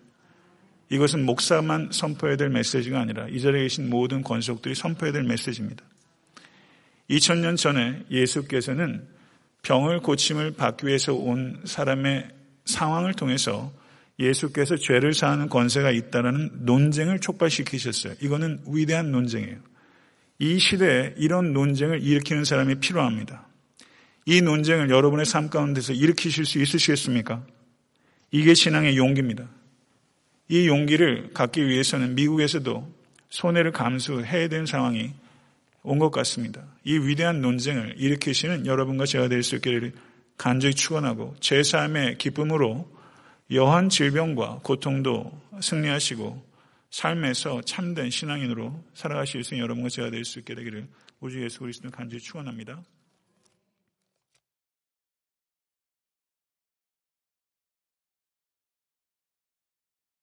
이것은 0.89 1.25
목사만 1.25 1.91
선포해야 1.93 2.37
될 2.37 2.49
메시지가 2.49 3.01
아니라 3.01 3.29
이 3.29 3.41
자리에 3.41 3.63
계신 3.63 3.91
모든 3.91 4.23
권속들이 4.23 4.75
선포해야 4.75 5.13
될 5.13 5.23
메시지입니다. 5.25 5.85
2000년 7.11 7.57
전에 7.57 8.05
예수께서는 8.11 9.07
병을 9.63 10.01
고침을 10.01 10.53
받기 10.53 10.87
위해서 10.87 11.13
온 11.13 11.61
사람의 11.65 12.29
상황을 12.65 13.15
통해서 13.15 13.73
예수께서 14.19 14.77
죄를 14.77 15.13
사하는 15.13 15.49
권세가 15.49 15.91
있다는 15.91 16.51
논쟁을 16.61 17.19
촉발시키셨어요. 17.19 18.15
이거는 18.21 18.63
위대한 18.69 19.11
논쟁이에요. 19.11 19.57
이 20.39 20.59
시대에 20.59 21.15
이런 21.17 21.53
논쟁을 21.53 22.03
일으키는 22.03 22.45
사람이 22.45 22.77
필요합니다. 22.77 23.47
이 24.27 24.41
논쟁을 24.41 24.91
여러분의 24.91 25.27
삶 25.27 25.51
가운데서 25.51 25.93
일으키실 25.93 26.45
수 26.47 26.61
있으시겠습니까? 26.61 27.45
이게 28.31 28.55
신앙의 28.55 28.97
용기입니다. 28.97 29.49
이 30.49 30.69
용기를 30.69 31.33
갖기 31.35 31.67
위해서는 31.67 32.15
미국에서도 32.15 32.95
손해를 33.31 33.73
감수해야 33.73 34.49
되는 34.49 34.67
상황이 34.67 35.13
온 35.83 35.99
것 35.99 36.11
같습니다. 36.11 36.63
이 36.85 36.99
위대한 36.99 37.41
논쟁을 37.41 37.95
일으키시는 37.97 38.66
여러분과 38.66 39.07
제가 39.07 39.28
될 39.28 39.43
수 39.43 39.57
있기를 39.57 39.93
간절히 40.37 40.74
축원하고 40.74 41.35
제 41.41 41.62
삶의 41.62 42.18
기쁨으로 42.18 42.91
여한 43.53 43.89
질병과 43.89 44.61
고통도 44.62 45.31
승리하시고 45.61 46.51
삶에서 46.91 47.61
참된 47.62 48.11
신앙인으로 48.11 48.83
살아가실 48.95 49.45
수 49.45 49.55
있는 49.55 49.64
여러분과 49.64 49.91
제가 49.91 50.11
될 50.11 50.24
수 50.24 50.39
있게 50.39 50.55
되기를 50.55 50.89
우주 51.20 51.43
예수 51.43 51.61
그리스도 51.61 51.91
간절히 51.91 52.22
축원합니다. 52.22 52.83